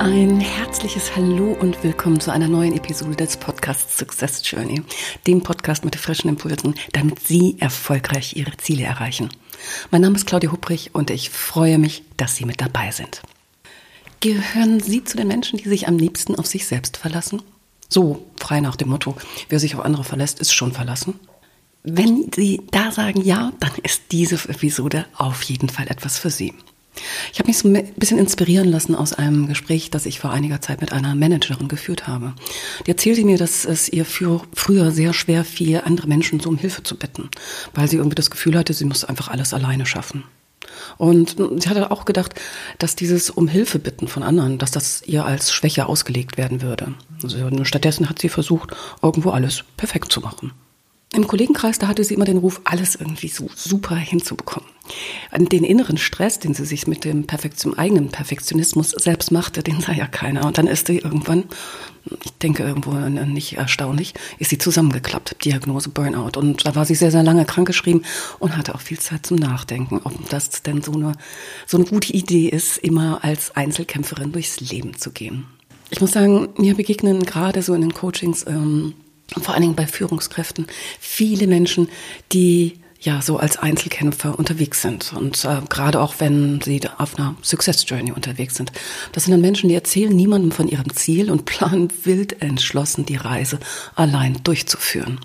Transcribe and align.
Ein 0.00 0.40
herzliches 0.40 1.14
Hallo 1.14 1.52
und 1.60 1.84
willkommen 1.84 2.20
zu 2.20 2.32
einer 2.32 2.48
neuen 2.48 2.74
Episode 2.74 3.16
des 3.16 3.36
Podcasts 3.36 3.98
Success 3.98 4.40
Journey, 4.42 4.82
dem 5.26 5.42
Podcast 5.42 5.84
mit 5.84 5.94
frischen 5.94 6.30
Impulsen, 6.30 6.74
damit 6.94 7.18
Sie 7.20 7.56
erfolgreich 7.58 8.34
Ihre 8.34 8.56
Ziele 8.56 8.84
erreichen. 8.84 9.28
Mein 9.90 10.00
Name 10.00 10.16
ist 10.16 10.26
Claudia 10.26 10.52
Hubrich 10.52 10.94
und 10.94 11.10
ich 11.10 11.28
freue 11.28 11.76
mich, 11.76 12.02
dass 12.16 12.34
Sie 12.34 12.46
mit 12.46 12.62
dabei 12.62 12.90
sind. 12.92 13.20
Gehören 14.20 14.80
Sie 14.80 15.04
zu 15.04 15.18
den 15.18 15.28
Menschen, 15.28 15.58
die 15.58 15.68
sich 15.68 15.86
am 15.86 15.98
liebsten 15.98 16.34
auf 16.34 16.46
sich 16.46 16.66
selbst 16.66 16.96
verlassen? 16.96 17.42
So 17.90 18.24
frei 18.38 18.62
nach 18.62 18.76
dem 18.76 18.88
Motto, 18.88 19.16
wer 19.50 19.60
sich 19.60 19.74
auf 19.74 19.84
andere 19.84 20.04
verlässt, 20.04 20.40
ist 20.40 20.54
schon 20.54 20.72
verlassen. 20.72 21.20
Wenn 21.82 22.30
Sie 22.34 22.62
da 22.70 22.90
sagen 22.90 23.20
ja, 23.20 23.52
dann 23.60 23.72
ist 23.82 24.04
diese 24.12 24.36
Episode 24.48 25.04
auf 25.12 25.42
jeden 25.42 25.68
Fall 25.68 25.88
etwas 25.88 26.16
für 26.16 26.30
Sie. 26.30 26.54
Ich 27.32 27.38
habe 27.38 27.48
mich 27.48 27.58
so 27.58 27.68
ein 27.68 27.92
bisschen 27.94 28.18
inspirieren 28.18 28.68
lassen 28.68 28.94
aus 28.94 29.12
einem 29.12 29.46
Gespräch, 29.46 29.90
das 29.90 30.06
ich 30.06 30.20
vor 30.20 30.30
einiger 30.30 30.60
Zeit 30.60 30.80
mit 30.80 30.92
einer 30.92 31.14
Managerin 31.14 31.68
geführt 31.68 32.06
habe. 32.06 32.34
Die 32.86 32.90
erzählte 32.90 33.24
mir, 33.24 33.38
dass 33.38 33.64
es 33.64 33.88
ihr 33.88 34.04
für, 34.04 34.42
früher 34.54 34.90
sehr 34.90 35.12
schwer 35.12 35.44
fiel, 35.44 35.82
andere 35.84 36.08
Menschen 36.08 36.40
so 36.40 36.48
um 36.48 36.58
Hilfe 36.58 36.82
zu 36.82 36.96
bitten, 36.96 37.30
weil 37.74 37.88
sie 37.88 37.96
irgendwie 37.96 38.16
das 38.16 38.30
Gefühl 38.30 38.58
hatte, 38.58 38.74
sie 38.74 38.84
muss 38.84 39.04
einfach 39.04 39.28
alles 39.28 39.54
alleine 39.54 39.86
schaffen. 39.86 40.24
Und 40.98 41.36
sie 41.58 41.68
hatte 41.68 41.90
auch 41.90 42.04
gedacht, 42.04 42.34
dass 42.78 42.96
dieses 42.96 43.30
um 43.30 43.48
Hilfe 43.48 43.78
bitten 43.78 44.08
von 44.08 44.22
anderen, 44.22 44.58
dass 44.58 44.70
das 44.70 45.02
ihr 45.06 45.24
als 45.24 45.52
Schwäche 45.52 45.86
ausgelegt 45.86 46.36
werden 46.36 46.62
würde. 46.62 46.94
Also 47.22 47.64
stattdessen 47.64 48.08
hat 48.08 48.18
sie 48.18 48.28
versucht, 48.28 48.70
irgendwo 49.02 49.30
alles 49.30 49.64
perfekt 49.76 50.12
zu 50.12 50.20
machen. 50.20 50.52
Im 51.12 51.26
Kollegenkreis, 51.26 51.80
da 51.80 51.88
hatte 51.88 52.04
sie 52.04 52.14
immer 52.14 52.24
den 52.24 52.36
Ruf, 52.36 52.60
alles 52.62 52.94
irgendwie 52.94 53.28
so 53.28 53.50
super 53.52 53.96
hinzubekommen. 53.96 54.68
Den 55.36 55.64
inneren 55.64 55.98
Stress, 55.98 56.38
den 56.38 56.54
sie 56.54 56.64
sich 56.64 56.86
mit 56.86 57.04
dem 57.04 57.26
Perfektion, 57.26 57.76
eigenen 57.76 58.10
Perfektionismus 58.10 58.90
selbst 58.90 59.32
machte, 59.32 59.64
den 59.64 59.80
sah 59.80 59.92
ja 59.92 60.06
keiner. 60.06 60.46
Und 60.46 60.56
dann 60.56 60.68
ist 60.68 60.86
sie 60.86 60.98
irgendwann, 60.98 61.44
ich 62.24 62.32
denke 62.34 62.62
irgendwo 62.62 62.92
nicht 62.92 63.56
erstaunlich, 63.56 64.14
ist 64.38 64.50
sie 64.50 64.58
zusammengeklappt, 64.58 65.44
Diagnose 65.44 65.88
Burnout. 65.88 66.38
Und 66.38 66.64
da 66.64 66.76
war 66.76 66.84
sie 66.84 66.94
sehr, 66.94 67.10
sehr 67.10 67.24
lange 67.24 67.44
krankgeschrieben 67.44 68.04
und 68.38 68.56
hatte 68.56 68.76
auch 68.76 68.80
viel 68.80 69.00
Zeit 69.00 69.26
zum 69.26 69.36
Nachdenken, 69.38 70.00
ob 70.04 70.28
das 70.30 70.62
denn 70.62 70.80
so 70.80 70.92
eine, 70.92 71.12
so 71.66 71.76
eine 71.76 71.86
gute 71.86 72.12
Idee 72.12 72.48
ist, 72.48 72.78
immer 72.78 73.24
als 73.24 73.56
Einzelkämpferin 73.56 74.30
durchs 74.30 74.60
Leben 74.60 74.96
zu 74.96 75.10
gehen. 75.10 75.46
Ich 75.90 76.00
muss 76.00 76.12
sagen, 76.12 76.50
mir 76.56 76.76
begegnen 76.76 77.24
gerade 77.24 77.62
so 77.62 77.74
in 77.74 77.80
den 77.80 77.94
Coachings, 77.94 78.46
ähm, 78.46 78.94
vor 79.40 79.54
allen 79.54 79.62
Dingen 79.62 79.76
bei 79.76 79.86
Führungskräften, 79.86 80.66
viele 80.98 81.46
Menschen, 81.46 81.88
die 82.32 82.80
ja 83.00 83.22
so 83.22 83.38
als 83.38 83.56
Einzelkämpfer 83.56 84.38
unterwegs 84.38 84.82
sind 84.82 85.12
und 85.14 85.44
äh, 85.44 85.60
gerade 85.68 86.00
auch 86.00 86.16
wenn 86.18 86.60
sie 86.60 86.80
auf 86.98 87.18
einer 87.18 87.34
Success 87.42 87.84
Journey 87.88 88.12
unterwegs 88.12 88.56
sind. 88.56 88.72
Das 89.12 89.24
sind 89.24 89.32
dann 89.32 89.40
Menschen, 89.40 89.68
die 89.68 89.74
erzählen 89.74 90.14
niemandem 90.14 90.52
von 90.52 90.68
ihrem 90.68 90.92
Ziel 90.92 91.30
und 91.30 91.44
planen 91.46 91.88
wild 92.04 92.42
entschlossen 92.42 93.06
die 93.06 93.16
Reise 93.16 93.58
allein 93.96 94.42
durchzuführen. 94.44 95.18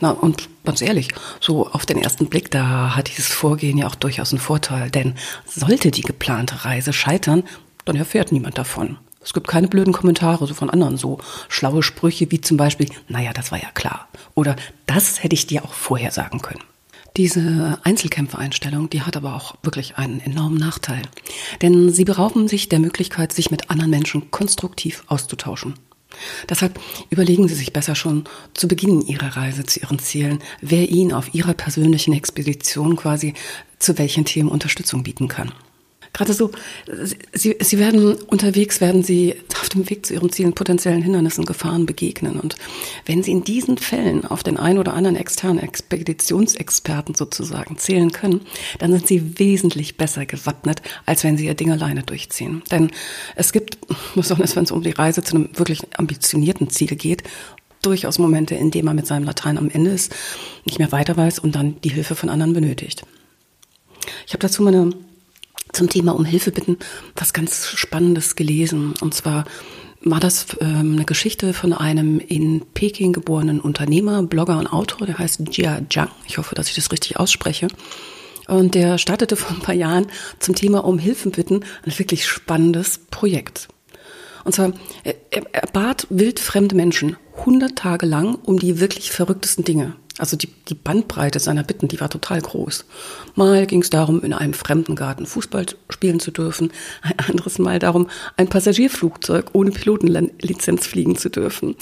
Na, 0.00 0.10
und 0.10 0.48
ganz 0.64 0.82
ehrlich, 0.82 1.08
so 1.40 1.68
auf 1.68 1.86
den 1.86 1.98
ersten 1.98 2.26
Blick, 2.26 2.50
da 2.50 2.96
hat 2.96 3.08
dieses 3.08 3.28
Vorgehen 3.28 3.78
ja 3.78 3.86
auch 3.86 3.94
durchaus 3.94 4.32
einen 4.32 4.40
Vorteil, 4.40 4.90
denn 4.90 5.14
sollte 5.46 5.90
die 5.90 6.02
geplante 6.02 6.64
Reise 6.64 6.92
scheitern, 6.92 7.44
dann 7.84 7.96
erfährt 7.96 8.32
niemand 8.32 8.58
davon. 8.58 8.98
Es 9.22 9.34
gibt 9.34 9.48
keine 9.48 9.68
blöden 9.68 9.92
Kommentare 9.92 10.46
so 10.46 10.54
von 10.54 10.70
anderen, 10.70 10.96
so 10.96 11.18
schlaue 11.48 11.82
Sprüche 11.82 12.30
wie 12.30 12.40
zum 12.40 12.56
Beispiel, 12.56 12.88
naja, 13.08 13.32
das 13.32 13.52
war 13.52 13.60
ja 13.60 13.70
klar. 13.74 14.08
Oder 14.34 14.56
das 14.86 15.22
hätte 15.22 15.34
ich 15.34 15.46
dir 15.46 15.64
auch 15.64 15.72
vorher 15.72 16.10
sagen 16.10 16.40
können. 16.40 16.62
Diese 17.16 17.78
Einzelkämpfereinstellung, 17.82 18.88
die 18.88 19.02
hat 19.02 19.16
aber 19.16 19.34
auch 19.34 19.56
wirklich 19.62 19.98
einen 19.98 20.20
enormen 20.20 20.58
Nachteil. 20.58 21.02
Denn 21.60 21.92
sie 21.92 22.04
berauben 22.04 22.48
sich 22.48 22.68
der 22.68 22.78
Möglichkeit, 22.78 23.32
sich 23.32 23.50
mit 23.50 23.68
anderen 23.68 23.90
Menschen 23.90 24.30
konstruktiv 24.30 25.04
auszutauschen. 25.08 25.74
Deshalb 26.48 26.80
überlegen 27.08 27.46
Sie 27.46 27.54
sich 27.54 27.72
besser 27.72 27.94
schon 27.94 28.24
zu 28.54 28.68
Beginn 28.68 29.00
Ihrer 29.02 29.36
Reise 29.36 29.64
zu 29.64 29.80
Ihren 29.80 29.98
Zielen, 29.98 30.40
wer 30.60 30.88
Ihnen 30.88 31.12
auf 31.12 31.34
Ihrer 31.34 31.54
persönlichen 31.54 32.12
Expedition 32.12 32.96
quasi 32.96 33.34
zu 33.78 33.96
welchen 33.98 34.24
Themen 34.24 34.48
Unterstützung 34.48 35.02
bieten 35.02 35.28
kann. 35.28 35.52
Gerade 36.12 36.32
so, 36.32 36.50
sie, 37.32 37.56
sie 37.60 37.78
werden 37.78 38.14
unterwegs, 38.14 38.80
werden 38.80 39.02
sie 39.02 39.36
auf 39.60 39.68
dem 39.68 39.88
Weg 39.88 40.06
zu 40.06 40.14
ihren 40.14 40.30
Zielen 40.30 40.54
potenziellen 40.54 41.02
Hindernissen, 41.02 41.44
Gefahren 41.44 41.86
begegnen. 41.86 42.40
Und 42.40 42.56
wenn 43.06 43.22
sie 43.22 43.30
in 43.30 43.44
diesen 43.44 43.78
Fällen 43.78 44.24
auf 44.24 44.42
den 44.42 44.56
ein 44.56 44.78
oder 44.78 44.94
anderen 44.94 45.16
externen 45.16 45.60
Expeditionsexperten 45.60 47.14
sozusagen 47.14 47.78
zählen 47.78 48.10
können, 48.10 48.40
dann 48.78 48.90
sind 48.90 49.06
sie 49.06 49.38
wesentlich 49.38 49.96
besser 49.96 50.26
gewappnet, 50.26 50.82
als 51.06 51.22
wenn 51.22 51.36
sie 51.36 51.46
ihr 51.46 51.54
Ding 51.54 51.70
alleine 51.70 52.02
durchziehen. 52.02 52.62
Denn 52.70 52.90
es 53.36 53.52
gibt, 53.52 53.78
besonders 54.14 54.56
wenn 54.56 54.64
es 54.64 54.72
um 54.72 54.82
die 54.82 54.90
Reise 54.90 55.22
zu 55.22 55.36
einem 55.36 55.50
wirklich 55.54 55.82
ambitionierten 55.96 56.70
Ziel 56.70 56.96
geht, 56.96 57.22
durchaus 57.82 58.18
Momente, 58.18 58.54
in 58.54 58.70
denen 58.70 58.84
man 58.84 58.96
mit 58.96 59.06
seinem 59.06 59.24
Latein 59.24 59.58
am 59.58 59.70
Ende 59.70 59.90
ist, 59.90 60.14
nicht 60.64 60.78
mehr 60.78 60.92
weiter 60.92 61.16
weiß 61.16 61.38
und 61.38 61.54
dann 61.54 61.80
die 61.82 61.90
Hilfe 61.90 62.14
von 62.14 62.28
anderen 62.28 62.52
benötigt. 62.52 63.04
Ich 64.26 64.32
habe 64.32 64.40
dazu 64.40 64.62
meine 64.62 64.92
zum 65.72 65.88
Thema 65.88 66.12
um 66.12 66.24
Hilfe 66.24 66.50
bitten 66.50 66.78
was 67.16 67.32
ganz 67.32 67.68
Spannendes 67.68 68.36
gelesen. 68.36 68.94
Und 69.00 69.14
zwar 69.14 69.44
war 70.02 70.20
das 70.20 70.46
ähm, 70.60 70.94
eine 70.94 71.04
Geschichte 71.04 71.52
von 71.52 71.72
einem 71.72 72.20
in 72.20 72.62
Peking 72.74 73.12
geborenen 73.12 73.60
Unternehmer, 73.60 74.22
Blogger 74.22 74.58
und 74.58 74.66
Autor, 74.66 75.06
der 75.06 75.18
heißt 75.18 75.42
Jia 75.50 75.82
Zhang. 75.90 76.10
Ich 76.26 76.38
hoffe, 76.38 76.54
dass 76.54 76.68
ich 76.68 76.74
das 76.74 76.90
richtig 76.92 77.18
ausspreche. 77.18 77.68
Und 78.48 78.74
der 78.74 78.98
startete 78.98 79.36
vor 79.36 79.56
ein 79.56 79.62
paar 79.62 79.74
Jahren 79.74 80.06
zum 80.38 80.54
Thema 80.54 80.84
um 80.84 80.98
Hilfe 80.98 81.30
bitten 81.30 81.64
ein 81.84 81.98
wirklich 81.98 82.26
spannendes 82.26 82.98
Projekt. 83.10 83.68
Und 84.44 84.54
zwar, 84.54 84.72
er, 85.04 85.14
er 85.30 85.66
bat 85.72 86.06
wildfremde 86.08 86.74
Menschen 86.74 87.16
100 87.40 87.76
Tage 87.76 88.06
lang 88.06 88.36
um 88.36 88.58
die 88.58 88.80
wirklich 88.80 89.10
verrücktesten 89.10 89.64
Dinge. 89.64 89.94
Also 90.20 90.36
die, 90.36 90.48
die 90.68 90.74
Bandbreite 90.74 91.40
seiner 91.40 91.64
Bitten, 91.64 91.88
die 91.88 92.00
war 92.00 92.10
total 92.10 92.40
groß. 92.40 92.84
Mal 93.34 93.66
ging 93.66 93.82
es 93.82 93.90
darum, 93.90 94.22
in 94.22 94.32
einem 94.32 94.54
fremden 94.54 94.96
Garten 94.96 95.26
Fußball 95.26 95.66
spielen 95.88 96.20
zu 96.20 96.30
dürfen, 96.30 96.72
ein 97.02 97.18
anderes 97.18 97.58
Mal 97.58 97.78
darum, 97.78 98.08
ein 98.36 98.48
Passagierflugzeug 98.48 99.46
ohne 99.52 99.70
Pilotenlizenz 99.70 100.86
fliegen 100.86 101.16
zu 101.16 101.30
dürfen. 101.30 101.76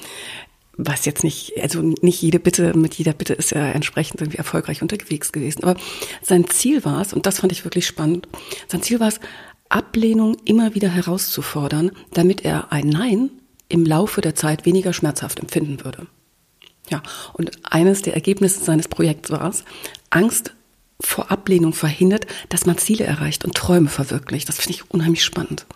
Was 0.81 1.04
jetzt 1.04 1.25
nicht, 1.25 1.54
also 1.60 1.82
nicht 1.82 2.22
jede 2.22 2.38
Bitte, 2.38 2.76
mit 2.76 2.94
jeder 2.94 3.12
Bitte 3.12 3.34
ist 3.34 3.50
er 3.50 3.75
entsprechend 3.75 4.21
irgendwie 4.21 4.38
erfolgreich 4.38 4.81
unterwegs 4.81 5.32
gewesen. 5.32 5.65
Aber 5.65 5.75
sein 6.22 6.49
Ziel 6.49 6.84
war 6.84 7.00
es, 7.00 7.12
und 7.12 7.26
das 7.26 7.41
fand 7.41 7.50
ich 7.50 7.65
wirklich 7.65 7.87
spannend, 7.87 8.28
sein 8.69 8.82
Ziel 8.82 9.00
war 9.00 9.09
es, 9.09 9.19
Ablehnung 9.69 10.37
immer 10.44 10.75
wieder 10.75 10.88
herauszufordern, 10.88 11.91
damit 12.12 12.44
er 12.44 12.72
ein 12.72 12.88
Nein 12.88 13.31
im 13.69 13.84
Laufe 13.84 14.20
der 14.20 14.34
Zeit 14.34 14.65
weniger 14.65 14.93
schmerzhaft 14.93 15.41
empfinden 15.41 15.84
würde. 15.84 16.06
Ja, 16.91 17.03
und 17.34 17.50
eines 17.65 18.03
der 18.03 18.15
Ergebnisse 18.15 18.65
seines 18.65 18.88
Projekts 18.88 19.31
war 19.31 19.49
es, 19.49 19.65
Angst 20.10 20.54
vor 21.00 21.31
Ablehnung 21.31 21.72
verhindert, 21.72 22.26
dass 22.49 22.66
man 22.66 22.78
Ziele 22.78 23.04
erreicht 23.04 23.44
und 23.44 23.54
Träume 23.54 23.88
verwirklicht. 23.88 24.49
Das 24.49 24.56
finde 24.56 24.72
ich 24.72 24.91
unheimlich 24.91 25.22
spannend. 25.22 25.66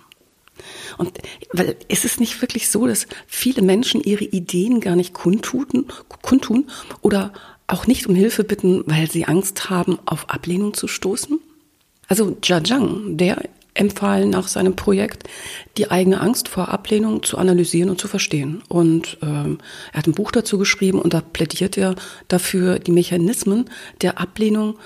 Und 0.98 1.18
weil 1.52 1.76
ist 1.88 2.04
es 2.04 2.20
nicht 2.20 2.40
wirklich 2.42 2.68
so, 2.68 2.86
dass 2.86 3.06
viele 3.26 3.62
Menschen 3.62 4.02
ihre 4.02 4.24
Ideen 4.24 4.80
gar 4.80 4.96
nicht 4.96 5.14
kundtun, 5.14 5.86
kundtun 6.22 6.66
oder 7.00 7.32
auch 7.66 7.86
nicht 7.86 8.06
um 8.06 8.14
Hilfe 8.14 8.44
bitten, 8.44 8.82
weil 8.86 9.10
sie 9.10 9.24
Angst 9.24 9.70
haben, 9.70 9.98
auf 10.04 10.28
Ablehnung 10.28 10.74
zu 10.74 10.88
stoßen? 10.88 11.40
Also 12.08 12.36
Zhang, 12.42 13.16
der 13.16 13.42
empfahlen 13.74 14.30
nach 14.30 14.48
seinem 14.48 14.76
Projekt, 14.76 15.24
die 15.78 15.90
eigene 15.90 16.20
Angst 16.20 16.48
vor 16.48 16.68
Ablehnung 16.68 17.22
zu 17.22 17.38
analysieren 17.38 17.90
und 17.90 18.00
zu 18.00 18.08
verstehen. 18.08 18.62
Und 18.68 19.18
ähm, 19.22 19.58
er 19.92 19.98
hat 19.98 20.06
ein 20.06 20.14
Buch 20.14 20.30
dazu 20.30 20.58
geschrieben 20.58 21.00
und 21.00 21.14
da 21.14 21.20
plädiert 21.20 21.76
er 21.78 21.94
dafür, 22.28 22.78
die 22.78 22.92
Mechanismen 22.92 23.70
der 24.02 24.20
Ablehnung 24.20 24.78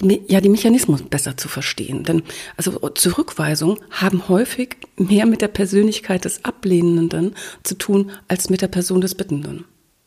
die, 0.00 0.22
ja, 0.26 0.40
die 0.40 0.48
Mechanismen 0.48 1.08
besser 1.08 1.36
zu 1.36 1.48
verstehen. 1.48 2.02
Denn 2.02 2.22
also 2.56 2.72
Zurückweisungen 2.90 3.78
haben 3.90 4.28
häufig 4.28 4.76
mehr 4.96 5.26
mit 5.26 5.42
der 5.42 5.48
Persönlichkeit 5.48 6.24
des 6.24 6.44
Ablehnenden 6.44 7.34
zu 7.62 7.76
tun 7.76 8.10
als 8.26 8.50
mit 8.50 8.62
der 8.62 8.68
Person 8.68 9.00
des 9.00 9.14
Bittenden. 9.14 9.64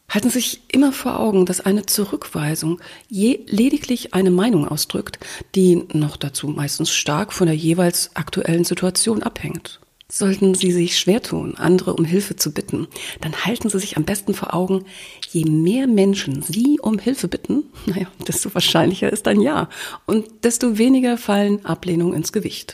Halten 0.09 0.29
Sie 0.29 0.39
sich 0.39 0.61
immer 0.71 0.91
vor 0.91 1.19
Augen, 1.19 1.45
dass 1.45 1.61
eine 1.61 1.85
Zurückweisung 1.85 2.81
je 3.07 3.41
lediglich 3.45 4.13
eine 4.13 4.31
Meinung 4.31 4.67
ausdrückt, 4.67 5.19
die 5.55 5.83
noch 5.93 6.17
dazu 6.17 6.47
meistens 6.47 6.91
stark 6.91 7.31
von 7.31 7.45
der 7.45 7.55
jeweils 7.55 8.15
aktuellen 8.15 8.63
Situation 8.63 9.21
abhängt. 9.21 9.79
Sollten 10.11 10.55
Sie 10.55 10.71
sich 10.71 10.97
schwer 10.97 11.21
tun, 11.21 11.53
andere 11.55 11.93
um 11.93 12.03
Hilfe 12.03 12.35
zu 12.35 12.51
bitten, 12.51 12.87
dann 13.21 13.45
halten 13.45 13.69
Sie 13.69 13.77
sich 13.77 13.95
am 13.95 14.05
besten 14.05 14.33
vor 14.33 14.55
Augen, 14.55 14.85
je 15.29 15.45
mehr 15.45 15.85
Menschen 15.85 16.41
Sie 16.41 16.79
um 16.81 16.97
Hilfe 16.97 17.27
bitten, 17.27 17.65
naja, 17.85 18.07
desto 18.27 18.51
wahrscheinlicher 18.55 19.13
ist 19.13 19.27
ein 19.27 19.39
Ja 19.39 19.69
und 20.07 20.25
desto 20.43 20.79
weniger 20.79 21.17
fallen 21.17 21.63
Ablehnungen 21.63 22.15
ins 22.15 22.33
Gewicht. 22.33 22.73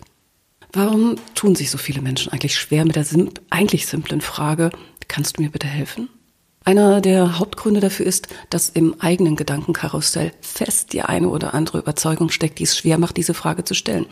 Warum 0.72 1.16
tun 1.36 1.56
sich 1.56 1.70
so 1.70 1.78
viele 1.78 2.02
Menschen 2.02 2.32
eigentlich 2.32 2.58
schwer 2.58 2.86
mit 2.86 2.96
der 2.96 3.04
sim 3.04 3.30
eigentlich 3.50 3.86
simplen 3.88 4.22
Frage, 4.22 4.72
kannst 5.10 5.38
du 5.38 5.42
mir 5.42 5.50
bitte 5.50 5.68
helfen? 5.68 6.08
Einer 6.68 7.00
der 7.00 7.38
Hauptgründe 7.38 7.80
dafür 7.80 8.08
ist, 8.08 8.28
dass 8.50 8.70
im 8.70 9.00
eigenen 9.00 9.36
Gedankenkarussell 9.36 10.32
fest 10.42 10.94
die 10.94 11.04
eine 11.04 11.30
oder 11.30 11.54
andere 11.54 11.78
Überzeugung 11.78 12.32
steckt, 12.32 12.58
die 12.58 12.64
es 12.64 12.76
schwer 12.76 12.98
macht, 12.98 13.18
diese 13.18 13.36
Frage 13.36 13.64
zu 13.64 13.76
stellen. 13.76 14.08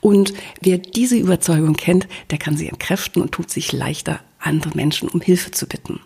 Und 0.00 0.32
wer 0.62 0.78
diese 0.78 1.16
Überzeugung 1.18 1.74
kennt, 1.74 2.08
der 2.30 2.38
kann 2.38 2.56
sie 2.56 2.66
entkräften 2.66 3.20
und 3.20 3.32
tut 3.32 3.50
sich 3.50 3.72
leichter, 3.72 4.20
andere 4.38 4.74
Menschen 4.74 5.10
um 5.10 5.20
Hilfe 5.20 5.50
zu 5.50 5.66
bitten. 5.66 6.00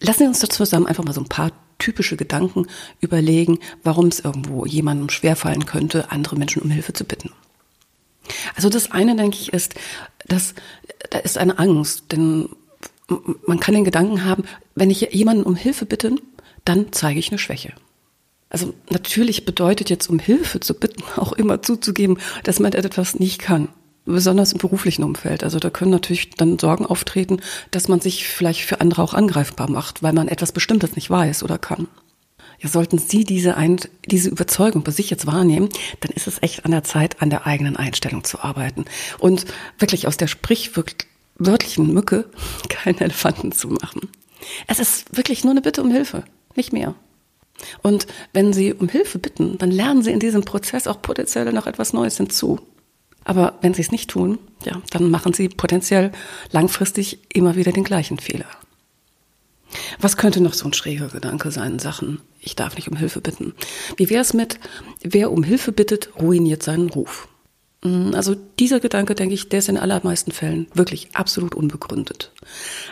Lassen 0.00 0.20
wir 0.20 0.28
uns 0.28 0.40
dazu 0.40 0.64
zusammen 0.64 0.86
einfach 0.86 1.04
mal 1.04 1.12
so 1.12 1.20
ein 1.20 1.28
paar 1.28 1.52
typische 1.78 2.16
Gedanken 2.16 2.66
überlegen, 3.00 3.58
warum 3.82 4.06
es 4.06 4.20
irgendwo 4.20 4.64
jemandem 4.64 5.10
schwerfallen 5.10 5.66
könnte, 5.66 6.10
andere 6.10 6.36
Menschen 6.36 6.62
um 6.62 6.70
Hilfe 6.70 6.94
zu 6.94 7.04
bitten. 7.04 7.30
Also 8.56 8.70
das 8.70 8.90
eine, 8.90 9.16
denke 9.16 9.36
ich, 9.38 9.52
ist, 9.52 9.74
dass 10.26 10.54
da 11.10 11.18
ist 11.18 11.36
eine 11.36 11.58
Angst, 11.58 12.12
denn 12.12 12.48
man 13.46 13.60
kann 13.60 13.74
den 13.74 13.84
Gedanken 13.84 14.24
haben, 14.24 14.44
wenn 14.74 14.90
ich 14.90 15.00
jemanden 15.12 15.44
um 15.44 15.56
Hilfe 15.56 15.86
bitte, 15.86 16.16
dann 16.64 16.86
zeige 16.92 17.18
ich 17.18 17.30
eine 17.30 17.38
Schwäche. 17.38 17.72
Also 18.48 18.74
natürlich 18.90 19.46
bedeutet 19.46 19.88
jetzt 19.88 20.08
um 20.08 20.18
Hilfe 20.18 20.60
zu 20.60 20.74
bitten 20.74 21.02
auch 21.16 21.32
immer 21.32 21.62
zuzugeben, 21.62 22.18
dass 22.44 22.60
man 22.60 22.72
etwas 22.72 23.18
nicht 23.18 23.38
kann. 23.38 23.68
Besonders 24.04 24.52
im 24.52 24.58
beruflichen 24.58 25.04
Umfeld. 25.04 25.44
Also 25.44 25.60
da 25.60 25.70
können 25.70 25.92
natürlich 25.92 26.30
dann 26.30 26.58
Sorgen 26.58 26.84
auftreten, 26.84 27.40
dass 27.70 27.86
man 27.86 28.00
sich 28.00 28.26
vielleicht 28.26 28.62
für 28.62 28.80
andere 28.80 29.00
auch 29.00 29.14
angreifbar 29.14 29.70
macht, 29.70 30.02
weil 30.02 30.12
man 30.12 30.26
etwas 30.26 30.50
Bestimmtes 30.50 30.96
nicht 30.96 31.08
weiß 31.08 31.44
oder 31.44 31.56
kann. 31.56 31.86
Ja, 32.58 32.68
sollten 32.68 32.98
Sie 32.98 33.24
diese, 33.24 33.56
Ein 33.56 33.80
diese 34.06 34.28
Überzeugung 34.28 34.82
bei 34.82 34.90
sich 34.90 35.08
jetzt 35.08 35.26
wahrnehmen, 35.26 35.68
dann 36.00 36.10
ist 36.10 36.26
es 36.26 36.42
echt 36.42 36.64
an 36.64 36.72
der 36.72 36.82
Zeit, 36.82 37.22
an 37.22 37.30
der 37.30 37.46
eigenen 37.46 37.76
Einstellung 37.76 38.24
zu 38.24 38.40
arbeiten 38.40 38.86
und 39.18 39.46
wirklich 39.78 40.08
aus 40.08 40.16
der 40.16 40.26
sprichwörtlichen 40.26 41.11
wörtlichen 41.46 41.92
Mücke 41.92 42.26
keinen 42.68 42.98
Elefanten 42.98 43.52
zu 43.52 43.68
machen. 43.68 44.08
Es 44.66 44.78
ist 44.78 45.16
wirklich 45.16 45.44
nur 45.44 45.52
eine 45.52 45.62
Bitte 45.62 45.82
um 45.82 45.90
Hilfe, 45.90 46.24
nicht 46.56 46.72
mehr. 46.72 46.94
Und 47.82 48.06
wenn 48.32 48.52
Sie 48.52 48.72
um 48.72 48.88
Hilfe 48.88 49.18
bitten, 49.18 49.58
dann 49.58 49.70
lernen 49.70 50.02
Sie 50.02 50.10
in 50.10 50.20
diesem 50.20 50.44
Prozess 50.44 50.86
auch 50.86 51.00
potenziell 51.00 51.52
noch 51.52 51.66
etwas 51.66 51.92
Neues 51.92 52.16
hinzu. 52.16 52.60
Aber 53.24 53.58
wenn 53.60 53.74
Sie 53.74 53.82
es 53.82 53.92
nicht 53.92 54.10
tun, 54.10 54.38
ja, 54.64 54.82
dann 54.90 55.10
machen 55.10 55.32
Sie 55.32 55.48
potenziell 55.48 56.12
langfristig 56.50 57.20
immer 57.32 57.54
wieder 57.56 57.72
den 57.72 57.84
gleichen 57.84 58.18
Fehler. 58.18 58.46
Was 60.00 60.16
könnte 60.16 60.40
noch 60.40 60.54
so 60.54 60.66
ein 60.66 60.72
schräger 60.72 61.08
Gedanke 61.08 61.50
sein 61.50 61.72
in 61.72 61.78
Sachen, 61.78 62.20
ich 62.40 62.56
darf 62.56 62.76
nicht 62.76 62.88
um 62.88 62.96
Hilfe 62.96 63.20
bitten? 63.20 63.54
Wie 63.96 64.10
wäre 64.10 64.22
es 64.22 64.34
mit, 64.34 64.58
wer 65.02 65.30
um 65.30 65.42
Hilfe 65.42 65.72
bittet, 65.72 66.10
ruiniert 66.20 66.62
seinen 66.62 66.90
Ruf? 66.90 67.28
Mm, 67.82 68.14
also 68.14 68.34
dieser 68.34 68.80
Gedanke, 68.80 69.14
denke 69.14 69.34
ich, 69.34 69.48
der 69.48 69.58
ist 69.58 69.68
in 69.68 69.76
allermeisten 69.76 70.32
Fällen 70.32 70.66
wirklich 70.74 71.08
absolut 71.14 71.54
unbegründet. 71.54 72.32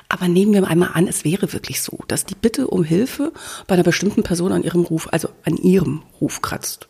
Aber 0.09 0.29
nehmen 0.29 0.53
wir 0.53 0.67
einmal 0.67 0.91
an, 0.95 1.09
es 1.09 1.25
wäre 1.25 1.53
wirklich 1.53 1.81
so, 1.81 2.01
dass 2.09 2.27
die 2.27 2.35
Bitte 2.35 2.67
um 2.67 2.85
Hilfe 2.85 3.33
bei 3.67 3.75
einer 3.75 3.85
bestimmten 3.85 4.23
Person 4.23 4.53
an 4.53 4.63
ihrem 4.65 4.83
Ruf, 4.83 5.09
also 5.13 5.29
an 5.45 5.57
ihrem 5.57 6.03
Ruf 6.21 6.43
kratzt. 6.43 6.89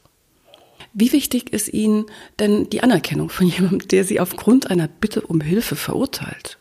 Wie 0.93 1.13
wichtig 1.13 1.53
ist 1.53 1.69
Ihnen 1.73 2.07
denn 2.41 2.69
die 2.69 2.83
Anerkennung 2.83 3.29
von 3.29 3.47
jemandem, 3.49 3.87
der 3.89 4.05
Sie 4.05 4.19
aufgrund 4.19 4.71
einer 4.71 4.89
Bitte 4.89 5.21
um 5.21 5.41
Hilfe 5.41 5.77
verurteilt? 5.77 6.59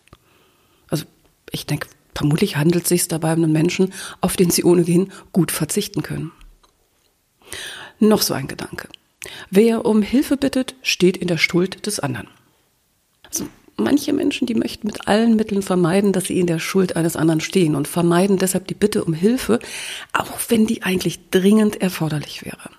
Also 0.89 1.05
ich 1.51 1.65
denke, 1.65 1.87
vermutlich 2.13 2.57
handelt 2.57 2.83
es 2.83 2.89
sich 2.89 3.07
dabei 3.07 3.33
um 3.33 3.43
einen 3.43 3.53
Menschen, 3.53 3.93
auf 4.21 4.35
den 4.35 4.51
Sie 4.51 4.63
ohnehin 4.63 5.11
gut 5.31 5.51
verzichten 5.51 6.03
können. 6.03 6.31
Noch 7.99 8.21
so 8.21 8.33
ein 8.33 8.47
Gedanke. 8.47 8.87
Wer 9.49 9.85
um 9.85 10.01
Hilfe 10.01 10.37
bittet, 10.37 10.75
steht 10.81 11.17
in 11.17 11.27
der 11.27 11.37
Schuld 11.37 11.85
des 11.85 11.99
anderen. 11.99 12.27
Also 13.25 13.47
manche 13.77 14.13
Menschen, 14.13 14.47
die 14.47 14.55
möchten 14.55 14.87
mit 14.87 15.07
allen 15.07 15.35
Mitteln 15.35 15.61
vermeiden, 15.61 16.13
dass 16.13 16.25
sie 16.25 16.39
in 16.39 16.47
der 16.47 16.59
Schuld 16.59 16.95
eines 16.95 17.15
anderen 17.15 17.41
stehen 17.41 17.75
und 17.75 17.87
vermeiden 17.87 18.37
deshalb 18.37 18.67
die 18.67 18.73
Bitte 18.73 19.03
um 19.03 19.13
Hilfe, 19.13 19.59
auch 20.13 20.39
wenn 20.49 20.67
die 20.67 20.83
eigentlich 20.83 21.29
dringend 21.29 21.81
erforderlich 21.81 22.45
wäre. 22.45 22.69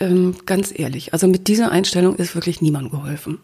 Ähm, 0.00 0.36
ganz 0.46 0.72
ehrlich, 0.74 1.12
also 1.12 1.26
mit 1.26 1.48
dieser 1.48 1.72
Einstellung 1.72 2.16
ist 2.16 2.34
wirklich 2.34 2.60
niemand 2.60 2.90
geholfen. 2.90 3.38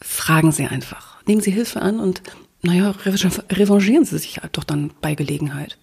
Fragen 0.00 0.52
Sie 0.52 0.66
einfach. 0.66 1.22
Nehmen 1.26 1.40
Sie 1.40 1.52
Hilfe 1.52 1.80
an 1.80 2.00
und, 2.00 2.22
naja, 2.62 2.90
revanchieren 2.90 4.04
Sie 4.04 4.18
sich 4.18 4.38
halt 4.38 4.56
doch 4.56 4.64
dann 4.64 4.90
bei 5.00 5.14
Gelegenheit. 5.14 5.78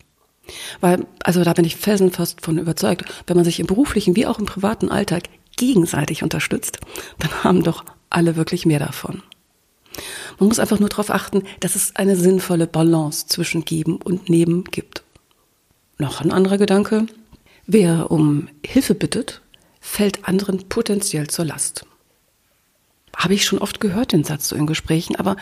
Weil, 0.79 1.05
also 1.23 1.43
da 1.43 1.53
bin 1.53 1.65
ich 1.65 1.75
felsenfast 1.75 2.41
von 2.41 2.57
überzeugt, 2.57 3.05
wenn 3.27 3.35
man 3.35 3.45
sich 3.45 3.59
im 3.59 3.67
beruflichen 3.67 4.15
wie 4.15 4.25
auch 4.25 4.39
im 4.39 4.45
privaten 4.45 4.89
Alltag 4.89 5.23
gegenseitig 5.57 6.23
unterstützt, 6.23 6.79
dann 7.19 7.43
haben 7.43 7.63
doch 7.63 7.85
alle 8.09 8.35
wirklich 8.35 8.65
mehr 8.65 8.79
davon. 8.79 9.21
Man 10.39 10.47
muss 10.47 10.59
einfach 10.59 10.79
nur 10.79 10.89
darauf 10.89 11.09
achten, 11.09 11.43
dass 11.59 11.75
es 11.75 11.95
eine 11.95 12.15
sinnvolle 12.15 12.67
Balance 12.67 13.27
zwischen 13.27 13.65
Geben 13.65 13.97
und 13.97 14.29
Nehmen 14.29 14.63
gibt. 14.63 15.03
Noch 15.97 16.21
ein 16.21 16.31
anderer 16.31 16.57
Gedanke. 16.57 17.05
Wer 17.67 18.09
um 18.09 18.47
Hilfe 18.65 18.95
bittet, 18.95 19.41
fällt 19.79 20.27
anderen 20.27 20.67
potenziell 20.67 21.27
zur 21.27 21.45
Last. 21.45 21.85
Habe 23.15 23.33
ich 23.33 23.45
schon 23.45 23.59
oft 23.59 23.79
gehört, 23.79 24.13
den 24.13 24.23
Satz 24.23 24.47
so 24.47 24.55
in 24.55 24.65
Gesprächen, 24.65 25.15
aber 25.15 25.35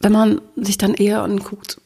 wenn 0.00 0.12
man 0.12 0.40
sich 0.56 0.76
dann 0.76 0.94
eher 0.94 1.22
anguckt, 1.22 1.80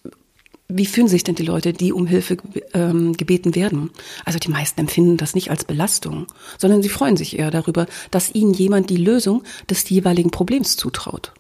wie 0.69 0.87
fühlen 0.87 1.09
sich 1.09 1.23
denn 1.23 1.37
die 1.37 1.45
Leute, 1.45 1.73
die 1.73 1.93
um 1.93 2.07
Hilfe 2.07 2.39
ähm, 2.75 3.13
gebeten 3.17 3.55
werden? 3.55 3.91
Also 4.25 4.39
die 4.39 4.51
meisten 4.51 4.81
empfinden 4.81 5.17
das 5.17 5.35
nicht 5.35 5.51
als 5.51 5.65
Belastung, 5.65 6.27
sondern 6.59 6.83
sie 6.83 6.89
freuen 6.89 7.17
sich 7.17 7.39
eher 7.39 7.51
darüber, 7.51 7.87
dass 8.11 8.35
ihnen 8.35 8.53
jemand 8.53 8.91
die 8.91 8.97
Lösung 8.97 9.45
des 9.71 9.89
jeweiligen 9.89 10.31
Problems 10.31 10.77
zutraut. 10.77 11.33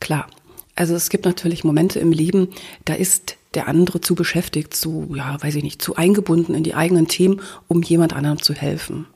Klar, 0.00 0.26
also 0.74 0.94
es 0.94 1.10
gibt 1.10 1.24
natürlich 1.24 1.62
Momente 1.62 2.00
im 2.00 2.10
Leben, 2.10 2.48
da 2.84 2.94
ist 2.94 3.36
der 3.54 3.68
andere 3.68 4.00
zu 4.00 4.16
beschäftigt, 4.16 4.74
zu, 4.74 5.12
ja, 5.14 5.40
weiß 5.40 5.54
ich 5.54 5.62
nicht, 5.62 5.80
zu 5.80 5.94
eingebunden 5.94 6.54
in 6.54 6.64
die 6.64 6.74
eigenen 6.74 7.06
Themen, 7.06 7.40
um 7.68 7.82
jemand 7.82 8.12
anderem 8.12 8.42
zu 8.42 8.52
helfen. 8.52 9.06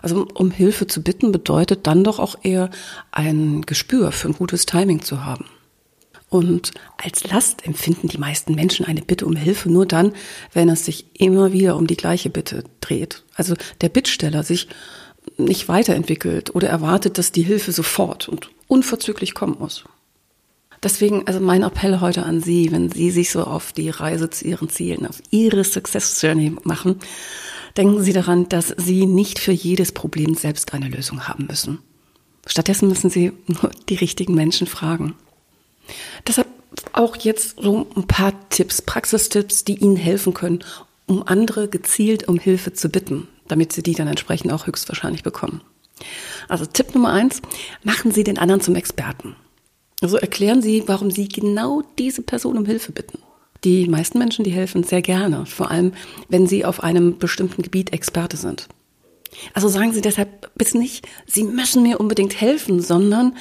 Also 0.00 0.28
um 0.34 0.52
Hilfe 0.52 0.86
zu 0.86 1.02
bitten 1.02 1.32
bedeutet 1.32 1.88
dann 1.88 2.04
doch 2.04 2.20
auch 2.20 2.36
eher 2.42 2.70
ein 3.10 3.62
Gespür 3.62 4.12
für 4.12 4.28
ein 4.28 4.34
gutes 4.34 4.64
Timing 4.64 5.02
zu 5.02 5.24
haben. 5.24 5.46
Und 6.32 6.70
als 6.96 7.24
Last 7.24 7.66
empfinden 7.66 8.08
die 8.08 8.16
meisten 8.16 8.54
Menschen 8.54 8.86
eine 8.86 9.02
Bitte 9.02 9.26
um 9.26 9.36
Hilfe 9.36 9.68
nur 9.68 9.84
dann, 9.84 10.14
wenn 10.54 10.70
es 10.70 10.86
sich 10.86 11.04
immer 11.12 11.52
wieder 11.52 11.76
um 11.76 11.86
die 11.86 11.94
gleiche 11.94 12.30
Bitte 12.30 12.64
dreht. 12.80 13.22
Also 13.34 13.54
der 13.82 13.90
Bittsteller 13.90 14.42
sich 14.42 14.68
nicht 15.36 15.68
weiterentwickelt 15.68 16.54
oder 16.54 16.70
erwartet, 16.70 17.18
dass 17.18 17.32
die 17.32 17.42
Hilfe 17.42 17.70
sofort 17.70 18.30
und 18.30 18.48
unverzüglich 18.66 19.34
kommen 19.34 19.56
muss. 19.58 19.84
Deswegen, 20.82 21.26
also 21.26 21.38
mein 21.38 21.64
Appell 21.64 22.00
heute 22.00 22.24
an 22.24 22.40
Sie, 22.40 22.72
wenn 22.72 22.90
Sie 22.90 23.10
sich 23.10 23.30
so 23.30 23.44
auf 23.44 23.74
die 23.74 23.90
Reise 23.90 24.30
zu 24.30 24.46
Ihren 24.46 24.70
Zielen, 24.70 25.06
auf 25.06 25.20
Ihre 25.30 25.64
Success 25.64 26.18
Journey 26.22 26.56
machen, 26.64 26.98
denken 27.76 28.02
Sie 28.02 28.14
daran, 28.14 28.48
dass 28.48 28.74
Sie 28.78 29.04
nicht 29.04 29.38
für 29.38 29.52
jedes 29.52 29.92
Problem 29.92 30.34
selbst 30.34 30.72
eine 30.72 30.88
Lösung 30.88 31.28
haben 31.28 31.44
müssen. 31.46 31.80
Stattdessen 32.46 32.88
müssen 32.88 33.10
Sie 33.10 33.32
nur 33.46 33.70
die 33.90 33.96
richtigen 33.96 34.34
Menschen 34.34 34.66
fragen. 34.66 35.14
Deshalb 36.26 36.48
auch 36.92 37.16
jetzt 37.16 37.60
so 37.60 37.86
ein 37.96 38.06
paar 38.06 38.32
Tipps, 38.50 38.82
Praxistipps, 38.82 39.64
die 39.64 39.76
Ihnen 39.76 39.96
helfen 39.96 40.34
können, 40.34 40.64
um 41.06 41.26
andere 41.26 41.68
gezielt 41.68 42.28
um 42.28 42.38
Hilfe 42.38 42.72
zu 42.72 42.88
bitten, 42.88 43.28
damit 43.48 43.72
Sie 43.72 43.82
die 43.82 43.94
dann 43.94 44.08
entsprechend 44.08 44.52
auch 44.52 44.66
höchstwahrscheinlich 44.66 45.22
bekommen. 45.22 45.62
Also 46.48 46.66
Tipp 46.66 46.94
Nummer 46.94 47.12
eins, 47.12 47.42
machen 47.82 48.12
Sie 48.12 48.24
den 48.24 48.38
anderen 48.38 48.60
zum 48.60 48.74
Experten. 48.74 49.36
Also 50.00 50.16
erklären 50.16 50.62
Sie, 50.62 50.84
warum 50.86 51.10
Sie 51.10 51.28
genau 51.28 51.82
diese 51.98 52.22
Person 52.22 52.58
um 52.58 52.66
Hilfe 52.66 52.92
bitten. 52.92 53.18
Die 53.64 53.86
meisten 53.86 54.18
Menschen, 54.18 54.44
die 54.44 54.50
helfen 54.50 54.82
sehr 54.82 55.02
gerne, 55.02 55.46
vor 55.46 55.70
allem 55.70 55.92
wenn 56.28 56.46
sie 56.48 56.64
auf 56.64 56.82
einem 56.82 57.18
bestimmten 57.18 57.62
Gebiet 57.62 57.92
Experte 57.92 58.36
sind. 58.36 58.68
Also 59.54 59.68
sagen 59.68 59.92
Sie 59.92 60.00
deshalb 60.00 60.50
bitte 60.54 60.78
nicht, 60.78 61.06
Sie 61.26 61.44
müssen 61.44 61.82
mir 61.82 62.00
unbedingt 62.00 62.40
helfen, 62.40 62.80
sondern 62.80 63.36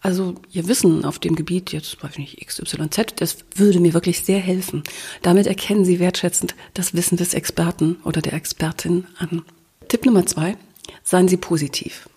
also 0.00 0.34
Ihr 0.52 0.68
Wissen 0.68 1.04
auf 1.04 1.18
dem 1.18 1.36
Gebiet, 1.36 1.72
jetzt 1.72 2.02
weiß 2.02 2.12
ich 2.12 2.18
nicht, 2.18 2.46
XYZ, 2.46 3.14
das 3.16 3.38
würde 3.54 3.80
mir 3.80 3.94
wirklich 3.94 4.20
sehr 4.20 4.38
helfen. 4.38 4.82
Damit 5.22 5.46
erkennen 5.46 5.84
Sie 5.84 5.98
wertschätzend 5.98 6.54
das 6.74 6.94
Wissen 6.94 7.16
des 7.16 7.34
Experten 7.34 7.96
oder 8.04 8.20
der 8.20 8.34
Expertin 8.34 9.06
an. 9.18 9.42
Tipp 9.88 10.04
Nummer 10.04 10.26
zwei, 10.26 10.56
seien 11.02 11.28
Sie 11.28 11.36
positiv. 11.36 12.08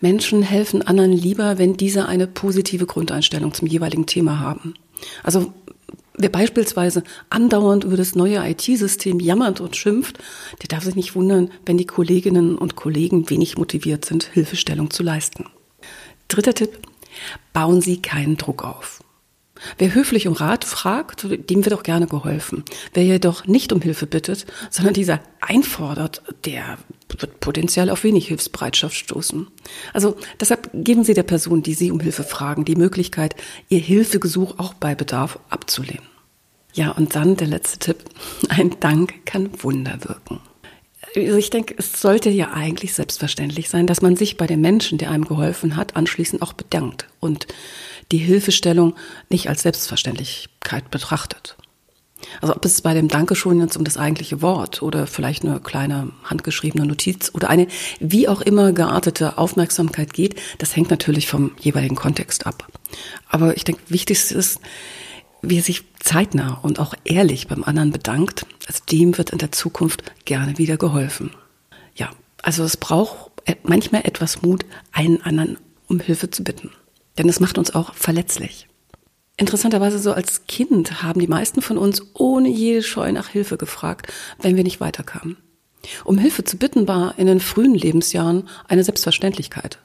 Menschen 0.00 0.42
helfen 0.42 0.82
anderen 0.82 1.12
lieber, 1.12 1.58
wenn 1.58 1.76
diese 1.76 2.06
eine 2.06 2.26
positive 2.26 2.86
Grundeinstellung 2.86 3.54
zum 3.54 3.68
jeweiligen 3.68 4.06
Thema 4.06 4.40
haben. 4.40 4.74
Also 5.22 5.52
Wer 6.20 6.28
beispielsweise 6.28 7.02
andauernd 7.30 7.84
über 7.84 7.96
das 7.96 8.14
neue 8.14 8.46
IT-System 8.46 9.20
jammert 9.20 9.60
und 9.60 9.74
schimpft, 9.74 10.18
der 10.60 10.68
darf 10.68 10.84
sich 10.84 10.94
nicht 10.94 11.14
wundern, 11.14 11.50
wenn 11.64 11.78
die 11.78 11.86
Kolleginnen 11.86 12.58
und 12.58 12.76
Kollegen 12.76 13.30
wenig 13.30 13.56
motiviert 13.56 14.04
sind, 14.04 14.24
Hilfestellung 14.24 14.90
zu 14.90 15.02
leisten. 15.02 15.46
Dritter 16.28 16.54
Tipp, 16.54 16.78
Bauen 17.52 17.80
Sie 17.80 18.00
keinen 18.00 18.36
Druck 18.36 18.64
auf. 18.64 19.02
Wer 19.76 19.94
höflich 19.94 20.26
um 20.26 20.32
Rat 20.32 20.64
fragt, 20.64 21.26
dem 21.50 21.64
wird 21.64 21.74
auch 21.74 21.82
gerne 21.82 22.06
geholfen. 22.06 22.64
Wer 22.94 23.04
jedoch 23.04 23.46
nicht 23.46 23.72
um 23.72 23.82
Hilfe 23.82 24.06
bittet, 24.06 24.46
sondern 24.70 24.94
dieser 24.94 25.20
einfordert, 25.40 26.22
der 26.46 26.78
wird 27.18 27.40
potenziell 27.40 27.90
auf 27.90 28.04
wenig 28.04 28.28
Hilfsbereitschaft 28.28 28.96
stoßen. 28.96 29.48
Also 29.92 30.16
deshalb 30.38 30.70
geben 30.72 31.04
Sie 31.04 31.12
der 31.12 31.24
Person, 31.24 31.62
die 31.62 31.74
Sie 31.74 31.90
um 31.90 32.00
Hilfe 32.00 32.24
fragen, 32.24 32.64
die 32.64 32.76
Möglichkeit, 32.76 33.36
ihr 33.68 33.80
Hilfegesuch 33.80 34.58
auch 34.58 34.72
bei 34.72 34.94
Bedarf 34.94 35.38
abzulehnen. 35.50 36.09
Ja, 36.72 36.92
und 36.92 37.14
dann 37.16 37.36
der 37.36 37.48
letzte 37.48 37.78
Tipp. 37.78 38.04
Ein 38.48 38.76
Dank 38.80 39.26
kann 39.26 39.50
Wunder 39.62 39.98
wirken. 40.02 40.40
Also 41.16 41.36
ich 41.36 41.50
denke, 41.50 41.74
es 41.76 42.00
sollte 42.00 42.30
ja 42.30 42.52
eigentlich 42.52 42.94
selbstverständlich 42.94 43.68
sein, 43.68 43.86
dass 43.86 44.00
man 44.00 44.14
sich 44.14 44.36
bei 44.36 44.46
dem 44.46 44.60
Menschen, 44.60 44.98
der 44.98 45.10
einem 45.10 45.24
geholfen 45.24 45.74
hat, 45.76 45.96
anschließend 45.96 46.40
auch 46.40 46.52
bedankt 46.52 47.08
und 47.18 47.48
die 48.12 48.18
Hilfestellung 48.18 48.94
nicht 49.28 49.48
als 49.48 49.62
Selbstverständlichkeit 49.62 50.90
betrachtet. 50.90 51.56
Also 52.40 52.54
ob 52.54 52.64
es 52.64 52.80
bei 52.82 52.94
dem 52.94 53.08
Dankeschön 53.08 53.60
jetzt 53.60 53.76
um 53.76 53.84
das 53.84 53.96
eigentliche 53.96 54.42
Wort 54.42 54.82
oder 54.82 55.06
vielleicht 55.06 55.44
eine 55.44 55.58
kleine 55.60 56.12
handgeschriebene 56.24 56.86
Notiz 56.86 57.30
oder 57.34 57.48
eine 57.50 57.66
wie 57.98 58.28
auch 58.28 58.40
immer 58.40 58.72
geartete 58.72 59.38
Aufmerksamkeit 59.38 60.12
geht, 60.12 60.40
das 60.58 60.76
hängt 60.76 60.90
natürlich 60.90 61.26
vom 61.26 61.52
jeweiligen 61.58 61.96
Kontext 61.96 62.46
ab. 62.46 62.66
Aber 63.28 63.56
ich 63.56 63.64
denke, 63.64 63.80
wichtigste 63.88 64.34
ist, 64.34 64.60
wie 65.42 65.58
er 65.58 65.62
sich 65.62 65.84
zeitnah 65.98 66.58
und 66.62 66.78
auch 66.78 66.94
ehrlich 67.04 67.48
beim 67.48 67.64
anderen 67.64 67.90
bedankt, 67.90 68.46
also 68.66 68.80
dem 68.90 69.16
wird 69.18 69.30
in 69.30 69.38
der 69.38 69.52
Zukunft 69.52 70.12
gerne 70.24 70.58
wieder 70.58 70.76
geholfen. 70.76 71.30
Ja, 71.94 72.10
also 72.42 72.64
es 72.64 72.76
braucht 72.76 73.30
manchmal 73.62 74.02
etwas 74.04 74.42
Mut, 74.42 74.64
einen 74.92 75.22
anderen 75.22 75.58
um 75.88 76.00
Hilfe 76.00 76.30
zu 76.30 76.44
bitten. 76.44 76.70
Denn 77.18 77.28
es 77.28 77.40
macht 77.40 77.58
uns 77.58 77.74
auch 77.74 77.94
verletzlich. 77.94 78.68
Interessanterweise 79.36 79.98
so 79.98 80.12
als 80.12 80.46
Kind 80.46 81.02
haben 81.02 81.20
die 81.20 81.26
meisten 81.26 81.62
von 81.62 81.78
uns 81.78 82.02
ohne 82.14 82.48
jede 82.48 82.82
Scheu 82.82 83.10
nach 83.10 83.28
Hilfe 83.28 83.56
gefragt, 83.56 84.12
wenn 84.40 84.56
wir 84.56 84.64
nicht 84.64 84.80
weiterkamen. 84.80 85.36
Um 86.04 86.18
Hilfe 86.18 86.44
zu 86.44 86.58
bitten 86.58 86.86
war 86.86 87.18
in 87.18 87.26
den 87.26 87.40
frühen 87.40 87.74
Lebensjahren 87.74 88.48
eine 88.68 88.84
Selbstverständlichkeit. 88.84 89.78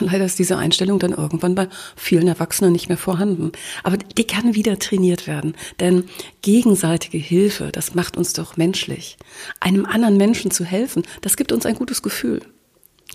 Leider 0.00 0.24
ist 0.24 0.38
diese 0.38 0.56
Einstellung 0.56 0.98
dann 0.98 1.12
irgendwann 1.12 1.54
bei 1.54 1.68
vielen 1.96 2.28
Erwachsenen 2.28 2.72
nicht 2.72 2.88
mehr 2.88 2.98
vorhanden. 2.98 3.52
Aber 3.82 3.96
die 3.96 4.26
kann 4.26 4.54
wieder 4.54 4.78
trainiert 4.78 5.26
werden. 5.26 5.54
Denn 5.80 6.04
gegenseitige 6.42 7.18
Hilfe, 7.18 7.70
das 7.72 7.94
macht 7.94 8.16
uns 8.16 8.32
doch 8.32 8.56
menschlich. 8.56 9.16
Einem 9.58 9.86
anderen 9.86 10.16
Menschen 10.16 10.50
zu 10.50 10.64
helfen, 10.64 11.02
das 11.20 11.36
gibt 11.36 11.52
uns 11.52 11.66
ein 11.66 11.74
gutes 11.74 12.02
Gefühl. 12.02 12.42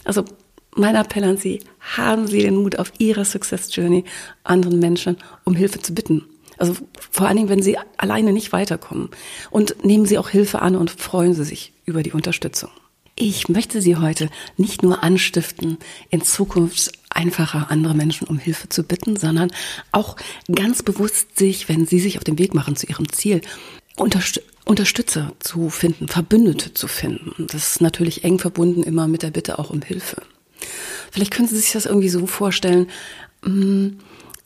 Also 0.03 0.25
mein 0.75 0.96
Appell 0.96 1.24
an 1.24 1.38
Sie, 1.38 1.62
haben 1.79 2.27
Sie 2.27 2.41
den 2.41 2.58
Mut 2.58 2.77
auf 2.77 2.91
Ihrer 2.98 3.24
Success 3.24 3.74
Journey, 3.74 4.03
anderen 4.44 4.79
Menschen 4.79 5.17
um 5.46 5.55
Hilfe 5.55 5.82
zu 5.82 5.94
bitten. 5.94 6.25
Also 6.58 6.75
vor 7.12 7.27
allen 7.27 7.38
Dingen, 7.38 7.50
wenn 7.50 7.63
Sie 7.63 7.77
alleine 7.98 8.34
nicht 8.34 8.51
weiterkommen. 8.51 9.10
Und 9.51 9.84
nehmen 9.86 10.05
Sie 10.05 10.17
auch 10.17 10.29
Hilfe 10.29 10.62
an 10.62 10.75
und 10.75 10.91
freuen 10.91 11.34
Sie 11.34 11.44
sich 11.44 11.74
über 11.86 12.03
die 12.03 12.12
Unterstützung. 12.12 12.70
Ich 13.17 13.48
möchte 13.48 13.81
Sie 13.81 13.95
heute 13.95 14.29
nicht 14.57 14.84
nur 14.84 15.01
anstiften, 15.01 15.77
in 16.10 16.22
Zukunft 16.22 16.91
einfacher 17.10 17.72
andere 17.72 17.93
Menschen 17.93 18.27
um 18.27 18.38
Hilfe 18.38 18.67
zu 18.67 18.84
bitten, 18.84 19.15
sondern 19.15 19.51
auch 19.93 20.17
ganz 20.53 20.84
bewusst 20.84 21.38
sich, 21.38 21.69
wenn 21.69 21.86
Sie 21.86 22.00
sich 22.00 22.17
auf 22.17 22.25
den 22.25 22.38
Weg 22.38 22.53
machen 22.53 22.75
zu 22.75 22.88
Ihrem 22.88 23.10
Ziel, 23.12 23.41
Unterst 23.95 24.41
Unterstützer 24.65 25.31
zu 25.39 25.69
finden, 25.69 26.07
Verbündete 26.07 26.74
zu 26.74 26.88
finden. 26.88 27.48
Das 27.48 27.69
ist 27.69 27.81
natürlich 27.81 28.24
eng 28.24 28.39
verbunden 28.39 28.84
immer 28.84 29.07
mit 29.07 29.22
der 29.22 29.29
Bitte 29.29 29.60
auch 29.60 29.69
um 29.69 29.81
Hilfe. 29.81 30.22
Vielleicht 31.12 31.31
können 31.31 31.48
Sie 31.48 31.57
sich 31.57 31.72
das 31.72 31.86
irgendwie 31.86 32.10
so 32.10 32.25
vorstellen, 32.25 32.89
mm, 33.45 33.89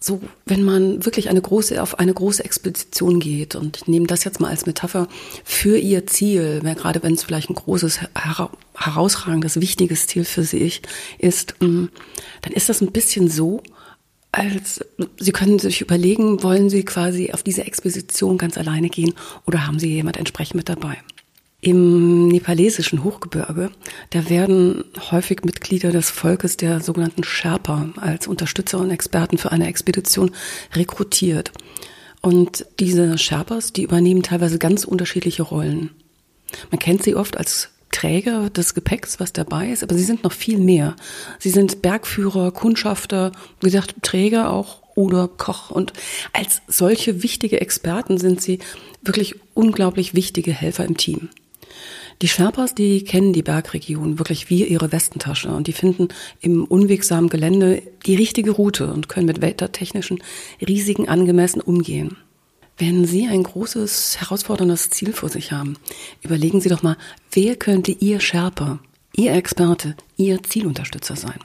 so, 0.01 0.21
wenn 0.45 0.63
man 0.63 1.05
wirklich 1.05 1.29
eine 1.29 1.41
große, 1.41 1.81
auf 1.81 1.99
eine 1.99 2.13
große 2.13 2.43
Expedition 2.43 3.19
geht 3.19 3.55
und 3.55 3.77
ich 3.77 3.87
nehme 3.87 4.07
das 4.07 4.23
jetzt 4.23 4.39
mal 4.39 4.49
als 4.49 4.65
Metapher 4.65 5.09
für 5.43 5.77
ihr 5.77 6.07
Ziel, 6.07 6.61
gerade 6.61 7.03
wenn 7.03 7.15
es 7.15 7.23
vielleicht 7.23 7.49
ein 7.49 7.55
großes, 7.55 7.99
herausragendes, 8.75 9.59
wichtiges 9.59 10.07
Ziel 10.07 10.23
für 10.23 10.43
sie 10.43 10.71
ist, 11.17 11.55
mm, 11.59 11.85
dann 12.41 12.53
ist 12.53 12.69
das 12.69 12.81
ein 12.81 12.91
bisschen 12.91 13.29
so, 13.29 13.61
als 14.31 14.85
Sie 15.17 15.31
können 15.31 15.57
sich 15.57 15.81
überlegen, 15.81 16.43
wollen 16.43 16.69
Sie 16.69 16.85
quasi 16.85 17.31
auf 17.31 17.41
diese 17.41 17.65
Expedition 17.65 18.37
ganz 18.37 18.57
alleine 18.57 18.89
gehen 18.89 19.15
oder 19.47 19.65
haben 19.65 19.79
Sie 19.79 19.87
jemand 19.87 20.17
entsprechend 20.17 20.55
mit 20.55 20.69
dabei? 20.69 20.97
Im 21.61 22.29
nepalesischen 22.29 23.03
Hochgebirge, 23.03 23.69
da 24.11 24.29
werden 24.29 24.85
häufig 25.11 25.43
Mitglieder 25.43 25.91
des 25.91 26.09
Volkes 26.09 26.55
der 26.55 26.79
sogenannten 26.79 27.25
Sherpa 27.25 27.89
als 27.97 28.27
Unterstützer 28.27 28.79
und 28.79 28.91
Experten 28.91 29.37
für 29.37 29.51
eine 29.51 29.67
Expedition 29.67 30.31
rekrutiert. 30.73 31.51
Und 32.21 32.65
diese 32.79 33.17
Sherpas, 33.17 33.73
die 33.73 33.83
übernehmen 33.83 34.23
teilweise 34.23 34.57
ganz 34.57 34.85
unterschiedliche 34.85 35.43
Rollen. 35.43 35.89
Man 36.71 36.79
kennt 36.79 37.03
sie 37.03 37.15
oft 37.15 37.35
als 37.37 37.69
Träger 37.91 38.49
des 38.49 38.73
Gepäcks, 38.73 39.19
was 39.19 39.33
dabei 39.33 39.69
ist, 39.69 39.83
aber 39.83 39.95
sie 39.95 40.03
sind 40.03 40.23
noch 40.23 40.31
viel 40.31 40.59
mehr. 40.59 40.95
Sie 41.39 41.49
sind 41.49 41.81
Bergführer, 41.81 42.51
Kundschafter, 42.51 43.33
wie 43.59 43.67
gesagt, 43.67 43.95
Träger 44.01 44.51
auch 44.51 44.81
oder 44.95 45.27
Koch. 45.27 45.71
Und 45.71 45.91
als 46.31 46.61
solche 46.67 47.23
wichtige 47.23 47.59
Experten 47.59 48.17
sind 48.17 48.41
sie 48.41 48.59
wirklich 49.01 49.35
unglaublich 49.53 50.13
wichtige 50.13 50.51
Helfer 50.53 50.85
im 50.85 50.97
Team. 50.97 51.29
Die 52.21 52.27
Sherpas, 52.27 52.75
die 52.75 53.03
kennen 53.03 53.31
die 53.31 53.43
Bergregion 53.43 54.19
wirklich 54.19 54.49
wie 54.49 54.65
ihre 54.65 54.91
Westentasche 54.91 55.49
und 55.49 55.67
die 55.67 55.73
finden 55.73 56.09
im 56.41 56.65
unwegsamen 56.65 57.29
Gelände 57.29 57.81
die 58.05 58.15
richtige 58.15 58.51
Route 58.51 58.91
und 58.91 59.07
können 59.07 59.25
mit 59.25 59.41
wettertechnischen 59.41 60.21
Risiken 60.65 61.07
angemessen 61.07 61.61
umgehen. 61.61 62.17
Wenn 62.77 63.05
Sie 63.05 63.27
ein 63.27 63.43
großes, 63.43 64.21
herausforderndes 64.21 64.89
Ziel 64.89 65.13
vor 65.13 65.29
sich 65.29 65.51
haben, 65.51 65.77
überlegen 66.21 66.61
Sie 66.61 66.69
doch 66.69 66.83
mal, 66.83 66.97
wer 67.31 67.55
könnte 67.55 67.91
Ihr 67.91 68.19
Sherpa, 68.19 68.79
Ihr 69.15 69.33
Experte, 69.33 69.95
Ihr 70.17 70.43
Zielunterstützer 70.43 71.15
sein? 71.15 71.39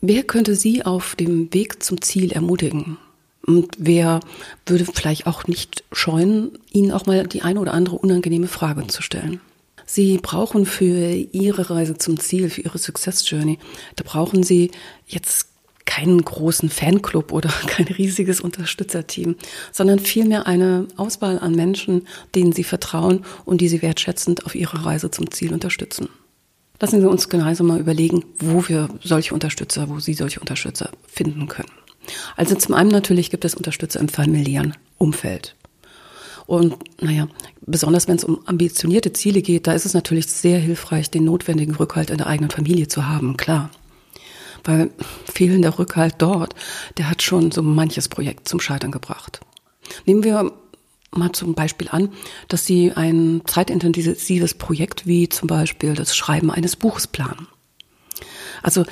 Wer 0.00 0.22
könnte 0.22 0.54
Sie 0.54 0.84
auf 0.84 1.16
dem 1.16 1.52
Weg 1.52 1.82
zum 1.82 2.00
Ziel 2.00 2.32
ermutigen? 2.32 2.98
Und 3.48 3.76
wer 3.78 4.20
würde 4.66 4.84
vielleicht 4.84 5.26
auch 5.26 5.46
nicht 5.46 5.82
scheuen, 5.90 6.58
Ihnen 6.70 6.92
auch 6.92 7.06
mal 7.06 7.26
die 7.26 7.40
eine 7.40 7.60
oder 7.60 7.72
andere 7.72 7.96
unangenehme 7.96 8.46
Frage 8.46 8.86
zu 8.88 9.00
stellen? 9.00 9.40
Sie 9.86 10.18
brauchen 10.18 10.66
für 10.66 11.14
Ihre 11.14 11.70
Reise 11.70 11.96
zum 11.96 12.20
Ziel, 12.20 12.50
für 12.50 12.60
Ihre 12.60 12.76
Success 12.76 13.28
Journey, 13.28 13.58
da 13.96 14.04
brauchen 14.06 14.42
Sie 14.42 14.70
jetzt 15.06 15.46
keinen 15.86 16.22
großen 16.22 16.68
Fanclub 16.68 17.32
oder 17.32 17.48
kein 17.66 17.86
riesiges 17.86 18.42
Unterstützerteam, 18.42 19.36
sondern 19.72 19.98
vielmehr 19.98 20.46
eine 20.46 20.86
Auswahl 20.98 21.38
an 21.38 21.54
Menschen, 21.54 22.06
denen 22.34 22.52
Sie 22.52 22.64
vertrauen 22.64 23.24
und 23.46 23.62
die 23.62 23.68
Sie 23.68 23.80
wertschätzend 23.80 24.44
auf 24.44 24.54
Ihrer 24.54 24.84
Reise 24.84 25.10
zum 25.10 25.30
Ziel 25.30 25.54
unterstützen. 25.54 26.10
Lassen 26.80 27.00
Sie 27.00 27.08
uns 27.08 27.30
gemeinsam 27.30 27.68
mal 27.68 27.80
überlegen, 27.80 28.26
wo 28.38 28.68
wir 28.68 28.90
solche 29.02 29.32
Unterstützer, 29.32 29.88
wo 29.88 30.00
Sie 30.00 30.12
solche 30.12 30.38
Unterstützer 30.38 30.90
finden 31.06 31.48
können. 31.48 31.70
Also 32.36 32.54
zum 32.54 32.74
einen 32.74 32.90
natürlich 32.90 33.30
gibt 33.30 33.44
es 33.44 33.54
Unterstützer 33.54 34.00
im 34.00 34.08
familiären 34.08 34.74
Umfeld. 34.98 35.54
Und 36.46 36.76
naja, 37.02 37.28
besonders 37.60 38.08
wenn 38.08 38.16
es 38.16 38.24
um 38.24 38.40
ambitionierte 38.46 39.12
Ziele 39.12 39.42
geht, 39.42 39.66
da 39.66 39.72
ist 39.72 39.84
es 39.84 39.92
natürlich 39.92 40.28
sehr 40.28 40.58
hilfreich, 40.58 41.10
den 41.10 41.24
notwendigen 41.24 41.74
Rückhalt 41.74 42.08
in 42.08 42.18
der 42.18 42.26
eigenen 42.26 42.50
Familie 42.50 42.88
zu 42.88 43.06
haben, 43.06 43.36
klar. 43.36 43.70
Weil 44.64 44.90
fehlender 45.30 45.78
Rückhalt 45.78 46.14
dort, 46.18 46.54
der 46.96 47.10
hat 47.10 47.22
schon 47.22 47.50
so 47.52 47.62
manches 47.62 48.08
Projekt 48.08 48.48
zum 48.48 48.60
Scheitern 48.60 48.90
gebracht. 48.90 49.40
Nehmen 50.06 50.24
wir 50.24 50.52
mal 51.10 51.32
zum 51.32 51.54
Beispiel 51.54 51.88
an, 51.90 52.10
dass 52.48 52.64
Sie 52.64 52.92
ein 52.92 53.42
zeitintensives 53.46 54.54
Projekt 54.54 55.06
wie 55.06 55.28
zum 55.28 55.48
Beispiel 55.48 55.94
das 55.94 56.16
Schreiben 56.16 56.50
eines 56.50 56.76
Buches 56.76 57.06
planen. 57.06 57.46
Also 58.62 58.84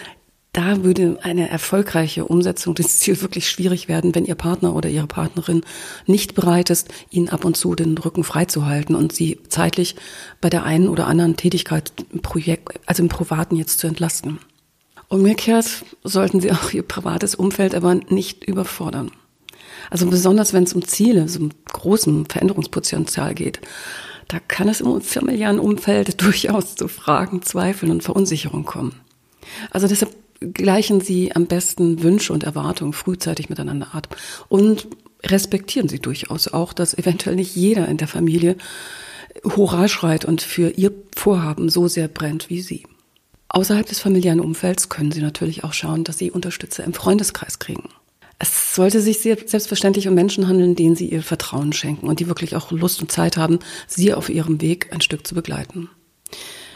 da 0.56 0.84
würde 0.84 1.18
eine 1.20 1.50
erfolgreiche 1.50 2.24
Umsetzung 2.24 2.74
des 2.74 2.98
Ziels 2.98 3.20
wirklich 3.20 3.46
schwierig 3.46 3.88
werden, 3.88 4.14
wenn 4.14 4.24
Ihr 4.24 4.36
Partner 4.36 4.74
oder 4.74 4.88
Ihre 4.88 5.06
Partnerin 5.06 5.60
nicht 6.06 6.34
bereit 6.34 6.70
ist, 6.70 6.88
Ihnen 7.10 7.28
ab 7.28 7.44
und 7.44 7.58
zu 7.58 7.74
den 7.74 7.98
Rücken 7.98 8.24
freizuhalten 8.24 8.96
und 8.96 9.12
Sie 9.12 9.38
zeitlich 9.48 9.96
bei 10.40 10.48
der 10.48 10.64
einen 10.64 10.88
oder 10.88 11.08
anderen 11.08 11.36
Tätigkeit 11.36 11.92
im 12.10 12.22
Projekt, 12.22 12.80
also 12.86 13.02
im 13.02 13.10
Privaten 13.10 13.56
jetzt 13.56 13.80
zu 13.80 13.86
entlasten. 13.86 14.38
Umgekehrt 15.08 15.84
sollten 16.04 16.40
Sie 16.40 16.50
auch 16.50 16.70
Ihr 16.70 16.84
privates 16.84 17.34
Umfeld 17.34 17.74
aber 17.74 17.94
nicht 17.94 18.44
überfordern. 18.44 19.10
Also 19.90 20.06
besonders 20.06 20.54
wenn 20.54 20.64
es 20.64 20.72
um 20.72 20.86
Ziele, 20.86 21.28
so 21.28 21.40
um 21.40 21.50
großem 21.70 22.24
Veränderungspotenzial 22.24 23.34
geht, 23.34 23.60
da 24.28 24.38
kann 24.40 24.70
es 24.70 24.80
im 24.80 25.02
familiären 25.02 25.60
Umfeld 25.60 26.22
durchaus 26.22 26.76
zu 26.76 26.88
Fragen, 26.88 27.42
Zweifeln 27.42 27.92
und 27.92 28.02
Verunsicherung 28.02 28.64
kommen. 28.64 28.94
Also 29.70 29.86
deshalb 29.86 30.14
gleichen 30.40 31.00
Sie 31.00 31.34
am 31.34 31.46
besten 31.46 32.02
Wünsche 32.02 32.32
und 32.32 32.44
Erwartungen 32.44 32.92
frühzeitig 32.92 33.48
miteinander 33.48 33.94
ab 33.94 34.16
und 34.48 34.88
respektieren 35.24 35.88
Sie 35.88 35.98
durchaus 35.98 36.48
auch, 36.48 36.72
dass 36.72 36.96
eventuell 36.96 37.36
nicht 37.36 37.54
jeder 37.56 37.88
in 37.88 37.96
der 37.96 38.08
Familie 38.08 38.56
Hurra 39.44 39.88
schreit 39.88 40.24
und 40.24 40.42
für 40.42 40.70
Ihr 40.70 40.92
Vorhaben 41.14 41.68
so 41.68 41.88
sehr 41.88 42.08
brennt 42.08 42.50
wie 42.50 42.62
Sie. 42.62 42.86
Außerhalb 43.48 43.86
des 43.86 44.00
familiären 44.00 44.40
Umfelds 44.40 44.88
können 44.88 45.12
Sie 45.12 45.20
natürlich 45.22 45.64
auch 45.64 45.72
schauen, 45.72 46.04
dass 46.04 46.18
Sie 46.18 46.30
Unterstützer 46.30 46.84
im 46.84 46.94
Freundeskreis 46.94 47.58
kriegen. 47.58 47.88
Es 48.38 48.74
sollte 48.74 49.00
sich 49.00 49.20
sehr 49.20 49.38
selbstverständlich 49.46 50.08
um 50.08 50.14
Menschen 50.14 50.46
handeln, 50.46 50.76
denen 50.76 50.96
Sie 50.96 51.08
ihr 51.08 51.22
Vertrauen 51.22 51.72
schenken 51.72 52.06
und 52.06 52.20
die 52.20 52.28
wirklich 52.28 52.54
auch 52.54 52.70
Lust 52.70 53.00
und 53.00 53.10
Zeit 53.10 53.36
haben, 53.36 53.60
Sie 53.86 54.12
auf 54.12 54.28
Ihrem 54.28 54.60
Weg 54.60 54.92
ein 54.92 55.00
Stück 55.00 55.26
zu 55.26 55.34
begleiten. 55.34 55.88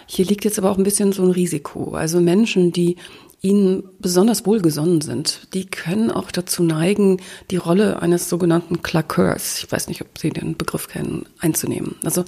Hier 0.06 0.24
liegt 0.24 0.44
jetzt 0.44 0.58
aber 0.58 0.70
auch 0.70 0.78
ein 0.78 0.84
bisschen 0.84 1.12
so 1.12 1.22
ein 1.22 1.30
Risiko. 1.30 1.92
Also 1.92 2.20
Menschen, 2.20 2.72
die 2.72 2.96
ihnen 3.42 3.84
besonders 3.98 4.44
wohlgesonnen 4.44 5.00
sind, 5.00 5.48
die 5.54 5.64
können 5.66 6.10
auch 6.10 6.30
dazu 6.30 6.62
neigen, 6.62 7.20
die 7.50 7.56
Rolle 7.56 8.02
eines 8.02 8.28
sogenannten 8.28 8.82
Claqueurs, 8.82 9.58
ich 9.64 9.72
weiß 9.72 9.88
nicht, 9.88 10.02
ob 10.02 10.18
Sie 10.18 10.30
den 10.30 10.56
Begriff 10.56 10.88
kennen, 10.88 11.26
einzunehmen. 11.38 11.96
Also 12.04 12.24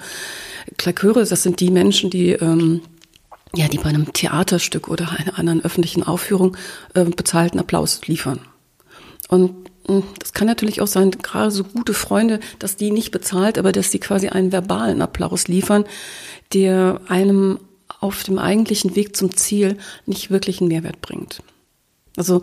Claqueure, 0.78 1.24
das 1.24 1.42
sind 1.42 1.60
die 1.60 1.70
Menschen, 1.70 2.08
die 2.08 2.30
ähm, 2.30 2.80
ja, 3.54 3.68
die 3.68 3.78
bei 3.78 3.90
einem 3.90 4.12
Theaterstück 4.12 4.88
oder 4.88 5.10
einer 5.18 5.38
anderen 5.38 5.62
öffentlichen 5.62 6.02
Aufführung 6.02 6.56
äh, 6.94 7.04
bezahlten 7.04 7.58
Applaus 7.58 8.00
liefern. 8.06 8.40
Und 9.28 9.68
hm, 9.86 10.04
das 10.18 10.32
kann 10.32 10.46
natürlich 10.46 10.80
auch 10.80 10.86
sein, 10.86 11.10
gerade 11.10 11.50
so 11.50 11.64
gute 11.64 11.94
Freunde, 11.94 12.40
dass 12.58 12.76
die 12.76 12.90
nicht 12.90 13.10
bezahlt, 13.10 13.58
aber 13.58 13.72
dass 13.72 13.90
die 13.90 13.98
quasi 13.98 14.28
einen 14.28 14.52
verbalen 14.52 15.02
Applaus 15.02 15.48
liefern, 15.48 15.84
der 16.54 17.00
einem 17.08 17.58
auf 18.02 18.22
dem 18.24 18.38
eigentlichen 18.38 18.96
Weg 18.96 19.16
zum 19.16 19.36
Ziel 19.36 19.78
nicht 20.06 20.30
wirklich 20.30 20.60
einen 20.60 20.68
Mehrwert 20.68 21.00
bringt. 21.00 21.42
Also 22.16 22.42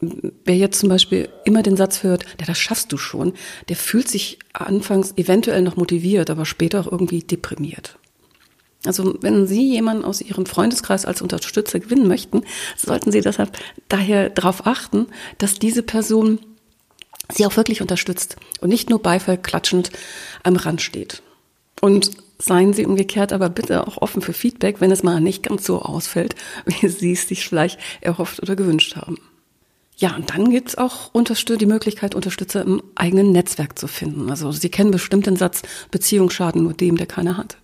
wer 0.00 0.56
jetzt 0.56 0.80
zum 0.80 0.88
Beispiel 0.88 1.28
immer 1.44 1.62
den 1.62 1.76
Satz 1.76 2.02
hört, 2.02 2.24
ja, 2.40 2.46
das 2.46 2.58
schaffst 2.58 2.92
du 2.92 2.96
schon, 2.96 3.32
der 3.68 3.76
fühlt 3.76 4.08
sich 4.08 4.38
anfangs 4.52 5.14
eventuell 5.16 5.62
noch 5.62 5.76
motiviert, 5.76 6.30
aber 6.30 6.44
später 6.44 6.80
auch 6.80 6.90
irgendwie 6.90 7.20
deprimiert. 7.20 7.98
Also 8.84 9.16
wenn 9.20 9.46
Sie 9.46 9.72
jemanden 9.72 10.04
aus 10.04 10.20
Ihrem 10.20 10.46
Freundeskreis 10.46 11.06
als 11.06 11.22
Unterstützer 11.22 11.80
gewinnen 11.80 12.06
möchten, 12.06 12.42
sollten 12.76 13.10
Sie 13.10 13.20
deshalb 13.20 13.58
daher 13.88 14.30
darauf 14.30 14.66
achten, 14.66 15.06
dass 15.38 15.58
diese 15.58 15.82
Person 15.82 16.38
Sie 17.32 17.44
auch 17.44 17.56
wirklich 17.56 17.80
unterstützt 17.80 18.36
und 18.60 18.68
nicht 18.68 18.88
nur 18.88 19.02
Beifall 19.02 19.38
klatschend 19.38 19.90
am 20.44 20.56
Rand 20.56 20.80
steht. 20.80 21.22
Und 21.80 22.12
seien 22.38 22.72
Sie 22.72 22.86
umgekehrt 22.86 23.32
aber 23.32 23.48
bitte 23.48 23.86
auch 23.86 23.98
offen 23.98 24.22
für 24.22 24.32
Feedback, 24.32 24.80
wenn 24.80 24.90
es 24.90 25.02
mal 25.02 25.20
nicht 25.20 25.42
ganz 25.42 25.64
so 25.64 25.80
ausfällt, 25.80 26.34
wie 26.66 26.88
Sie 26.88 27.12
es 27.12 27.28
sich 27.28 27.48
vielleicht 27.48 27.78
erhofft 28.00 28.42
oder 28.42 28.56
gewünscht 28.56 28.96
haben. 28.96 29.18
Ja, 29.98 30.14
und 30.14 30.30
dann 30.30 30.50
gibt's 30.50 30.76
auch 30.76 31.10
die 31.14 31.66
Möglichkeit, 31.66 32.14
Unterstützer 32.14 32.62
im 32.62 32.82
eigenen 32.96 33.32
Netzwerk 33.32 33.78
zu 33.78 33.88
finden. 33.88 34.28
Also 34.28 34.52
Sie 34.52 34.68
kennen 34.68 34.90
bestimmt 34.90 35.26
den 35.26 35.36
Satz, 35.36 35.62
Beziehung 35.90 36.28
schaden 36.28 36.64
nur 36.64 36.74
dem, 36.74 36.98
der 36.98 37.06
keine 37.06 37.38
hat. 37.38 37.56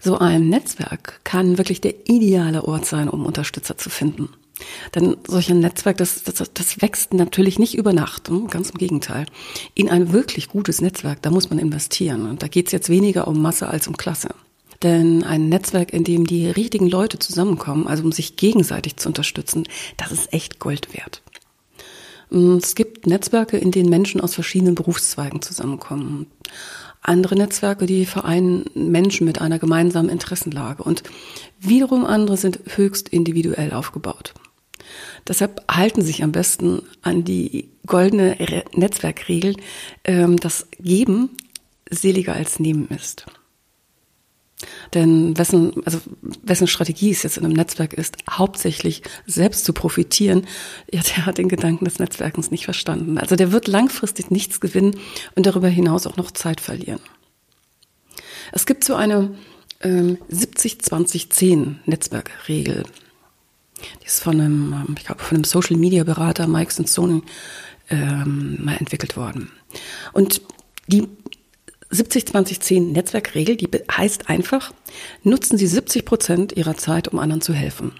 So 0.00 0.18
ein 0.18 0.48
Netzwerk 0.48 1.20
kann 1.22 1.56
wirklich 1.56 1.80
der 1.80 2.08
ideale 2.08 2.64
Ort 2.64 2.84
sein, 2.84 3.08
um 3.08 3.24
Unterstützer 3.24 3.78
zu 3.78 3.90
finden. 3.90 4.28
Denn 4.94 5.16
solch 5.26 5.50
ein 5.50 5.60
Netzwerk, 5.60 5.98
das, 5.98 6.22
das, 6.22 6.50
das 6.52 6.80
wächst 6.80 7.12
natürlich 7.12 7.58
nicht 7.58 7.76
über 7.76 7.92
Nacht, 7.92 8.28
hm, 8.28 8.48
ganz 8.48 8.70
im 8.70 8.78
Gegenteil. 8.78 9.26
In 9.74 9.88
ein 9.90 10.12
wirklich 10.12 10.48
gutes 10.48 10.80
Netzwerk, 10.80 11.22
da 11.22 11.30
muss 11.30 11.50
man 11.50 11.58
investieren. 11.58 12.28
Und 12.28 12.42
da 12.42 12.48
geht 12.48 12.66
es 12.66 12.72
jetzt 12.72 12.88
weniger 12.88 13.28
um 13.28 13.40
Masse 13.42 13.68
als 13.68 13.86
um 13.88 13.96
Klasse. 13.96 14.30
Denn 14.82 15.24
ein 15.24 15.48
Netzwerk, 15.48 15.92
in 15.92 16.04
dem 16.04 16.26
die 16.26 16.48
richtigen 16.48 16.88
Leute 16.88 17.18
zusammenkommen, 17.18 17.86
also 17.86 18.04
um 18.04 18.12
sich 18.12 18.36
gegenseitig 18.36 18.96
zu 18.96 19.08
unterstützen, 19.08 19.66
das 19.96 20.12
ist 20.12 20.32
echt 20.32 20.58
Gold 20.58 20.94
wert. 20.94 21.22
Hm, 22.30 22.56
es 22.56 22.74
gibt 22.74 23.06
Netzwerke, 23.06 23.56
in 23.56 23.70
denen 23.70 23.90
Menschen 23.90 24.20
aus 24.20 24.34
verschiedenen 24.34 24.74
Berufszweigen 24.74 25.42
zusammenkommen. 25.42 26.26
Andere 27.02 27.36
Netzwerke, 27.36 27.86
die 27.86 28.04
vereinen 28.04 28.64
Menschen 28.74 29.26
mit 29.26 29.40
einer 29.40 29.60
gemeinsamen 29.60 30.08
Interessenlage 30.08 30.82
und 30.82 31.04
wiederum 31.60 32.04
andere 32.04 32.36
sind 32.36 32.58
höchst 32.74 33.08
individuell 33.08 33.72
aufgebaut. 33.72 34.34
Deshalb 35.26 35.62
halten 35.70 36.02
sich 36.02 36.22
am 36.22 36.32
besten 36.32 36.82
an 37.02 37.24
die 37.24 37.68
goldene 37.86 38.36
Netzwerkregel, 38.74 39.56
ähm, 40.04 40.36
dass 40.36 40.68
Geben 40.78 41.30
seliger 41.90 42.34
als 42.34 42.58
Nehmen 42.58 42.88
ist. 42.88 43.26
Denn 44.94 45.36
wessen, 45.36 45.82
also 45.84 46.00
wessen 46.42 46.66
Strategie 46.66 47.10
es 47.10 47.22
jetzt 47.22 47.36
in 47.36 47.44
einem 47.44 47.54
Netzwerk 47.54 47.92
ist, 47.92 48.16
hauptsächlich 48.30 49.02
selbst 49.26 49.64
zu 49.64 49.72
profitieren, 49.72 50.46
ja, 50.90 51.02
der 51.02 51.26
hat 51.26 51.38
den 51.38 51.48
Gedanken 51.48 51.84
des 51.84 51.98
Netzwerkens 51.98 52.50
nicht 52.50 52.64
verstanden. 52.64 53.18
Also 53.18 53.36
der 53.36 53.52
wird 53.52 53.68
langfristig 53.68 54.30
nichts 54.30 54.60
gewinnen 54.60 54.98
und 55.34 55.46
darüber 55.46 55.68
hinaus 55.68 56.06
auch 56.06 56.16
noch 56.16 56.30
Zeit 56.30 56.60
verlieren. 56.60 57.00
Es 58.52 58.64
gibt 58.64 58.84
so 58.84 58.94
eine 58.94 59.34
ähm, 59.82 60.18
70-20-10 60.30 61.76
Netzwerkregel. 61.84 62.84
Die 64.02 64.06
ist 64.06 64.22
von 64.22 64.40
einem, 64.40 64.72
ähm, 64.72 64.94
ich 64.98 65.04
glaube, 65.04 65.22
von 65.22 65.36
einem 65.36 65.44
Social 65.44 65.76
Media 65.76 66.04
Berater 66.04 66.46
Mike 66.46 66.72
Sonsoni 66.72 67.22
ähm, 67.90 68.64
mal 68.64 68.76
entwickelt 68.76 69.16
worden. 69.16 69.50
Und 70.12 70.40
die 70.88 71.08
70-20-10 71.92 72.92
Netzwerkregel, 72.92 73.56
die 73.56 73.68
heißt 73.90 74.28
einfach, 74.28 74.72
nutzen 75.22 75.56
Sie 75.58 75.66
70 75.66 76.04
Prozent 76.04 76.52
Ihrer 76.52 76.76
Zeit, 76.76 77.08
um 77.08 77.18
anderen 77.18 77.40
zu 77.40 77.52
helfen. 77.52 77.92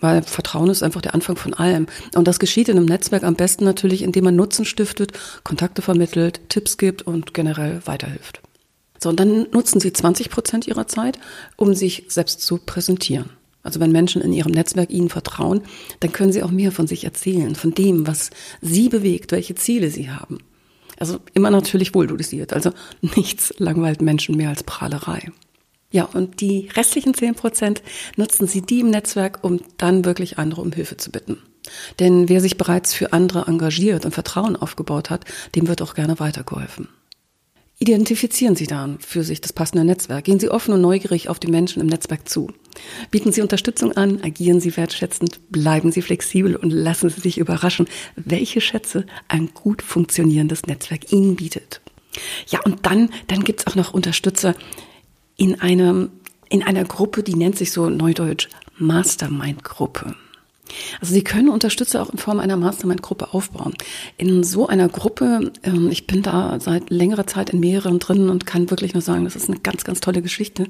Weil 0.00 0.22
Vertrauen 0.22 0.70
ist 0.70 0.82
einfach 0.82 1.00
der 1.00 1.14
Anfang 1.14 1.36
von 1.36 1.54
allem. 1.54 1.86
Und 2.14 2.26
das 2.26 2.40
geschieht 2.40 2.68
in 2.68 2.76
einem 2.76 2.86
Netzwerk 2.86 3.22
am 3.22 3.36
besten 3.36 3.64
natürlich, 3.64 4.02
indem 4.02 4.24
man 4.24 4.36
Nutzen 4.36 4.64
stiftet, 4.64 5.12
Kontakte 5.44 5.80
vermittelt, 5.80 6.40
Tipps 6.48 6.76
gibt 6.76 7.02
und 7.02 7.34
generell 7.34 7.80
weiterhilft. 7.84 8.40
So, 9.00 9.08
und 9.08 9.18
dann 9.18 9.48
nutzen 9.52 9.80
Sie 9.80 9.92
20 9.92 10.30
Prozent 10.30 10.66
Ihrer 10.66 10.86
Zeit, 10.86 11.18
um 11.56 11.74
sich 11.74 12.04
selbst 12.08 12.40
zu 12.40 12.58
präsentieren. 12.58 13.30
Also 13.62 13.80
wenn 13.80 13.92
Menschen 13.92 14.22
in 14.22 14.32
ihrem 14.32 14.52
Netzwerk 14.52 14.90
Ihnen 14.90 15.08
vertrauen, 15.08 15.62
dann 16.00 16.12
können 16.12 16.32
Sie 16.32 16.42
auch 16.42 16.50
mehr 16.50 16.72
von 16.72 16.86
sich 16.86 17.04
erzählen, 17.04 17.54
von 17.54 17.72
dem, 17.72 18.06
was 18.06 18.30
Sie 18.60 18.88
bewegt, 18.88 19.32
welche 19.32 19.54
Ziele 19.54 19.90
Sie 19.90 20.10
haben. 20.10 20.38
Also 20.98 21.18
immer 21.34 21.50
natürlich 21.50 21.94
wohldosiert. 21.94 22.52
Also 22.52 22.70
nichts 23.16 23.54
langweilt 23.58 24.02
Menschen 24.02 24.36
mehr 24.36 24.50
als 24.50 24.62
Prahlerei. 24.62 25.30
Ja, 25.90 26.04
und 26.04 26.40
die 26.40 26.68
restlichen 26.74 27.12
zehn 27.12 27.34
Prozent 27.34 27.82
nutzen 28.16 28.46
Sie 28.46 28.62
die 28.62 28.80
im 28.80 28.90
Netzwerk, 28.90 29.40
um 29.42 29.60
dann 29.76 30.04
wirklich 30.04 30.38
andere 30.38 30.62
um 30.62 30.72
Hilfe 30.72 30.96
zu 30.96 31.10
bitten. 31.10 31.38
Denn 32.00 32.28
wer 32.28 32.40
sich 32.40 32.56
bereits 32.56 32.94
für 32.94 33.12
andere 33.12 33.46
engagiert 33.46 34.04
und 34.04 34.12
Vertrauen 34.12 34.56
aufgebaut 34.56 35.10
hat, 35.10 35.24
dem 35.54 35.68
wird 35.68 35.82
auch 35.82 35.94
gerne 35.94 36.18
weitergeholfen. 36.18 36.88
Identifizieren 37.78 38.56
Sie 38.56 38.66
dann 38.66 38.98
für 39.00 39.22
sich 39.22 39.40
das 39.40 39.52
passende 39.52 39.84
Netzwerk. 39.84 40.24
Gehen 40.24 40.40
Sie 40.40 40.50
offen 40.50 40.72
und 40.72 40.80
neugierig 40.80 41.28
auf 41.28 41.38
die 41.38 41.50
Menschen 41.50 41.80
im 41.80 41.88
Netzwerk 41.88 42.28
zu. 42.28 42.52
Bieten 43.10 43.32
Sie 43.32 43.42
Unterstützung 43.42 43.92
an, 43.92 44.22
agieren 44.22 44.60
Sie 44.60 44.76
wertschätzend, 44.76 45.40
bleiben 45.50 45.92
Sie 45.92 46.02
flexibel 46.02 46.56
und 46.56 46.70
lassen 46.70 47.10
Sie 47.10 47.20
sich 47.20 47.38
überraschen, 47.38 47.86
welche 48.16 48.60
Schätze 48.60 49.06
ein 49.28 49.50
gut 49.54 49.82
funktionierendes 49.82 50.66
Netzwerk 50.66 51.12
Ihnen 51.12 51.36
bietet. 51.36 51.80
Ja, 52.48 52.60
und 52.60 52.86
dann, 52.86 53.10
dann 53.26 53.44
gibt's 53.44 53.66
auch 53.66 53.74
noch 53.74 53.94
Unterstützer 53.94 54.54
in 55.36 55.60
einem, 55.60 56.10
in 56.48 56.62
einer 56.62 56.84
Gruppe, 56.84 57.22
die 57.22 57.34
nennt 57.34 57.56
sich 57.56 57.72
so 57.72 57.88
neudeutsch 57.88 58.48
Mastermind-Gruppe. 58.78 60.14
Also 61.00 61.14
Sie 61.14 61.24
können 61.24 61.48
Unterstützer 61.48 62.02
auch 62.02 62.10
in 62.10 62.18
Form 62.18 62.40
einer 62.40 62.56
Mastermind-Gruppe 62.56 63.32
aufbauen. 63.32 63.74
In 64.16 64.44
so 64.44 64.66
einer 64.66 64.88
Gruppe, 64.88 65.52
ähm, 65.62 65.88
ich 65.90 66.06
bin 66.06 66.22
da 66.22 66.58
seit 66.60 66.90
längerer 66.90 67.26
Zeit 67.26 67.50
in 67.50 67.60
mehreren 67.60 67.98
drin 67.98 68.28
und 68.28 68.46
kann 68.46 68.70
wirklich 68.70 68.94
nur 68.94 69.02
sagen, 69.02 69.24
das 69.24 69.36
ist 69.36 69.48
eine 69.48 69.60
ganz, 69.60 69.84
ganz 69.84 70.00
tolle 70.00 70.22
Geschichte. 70.22 70.66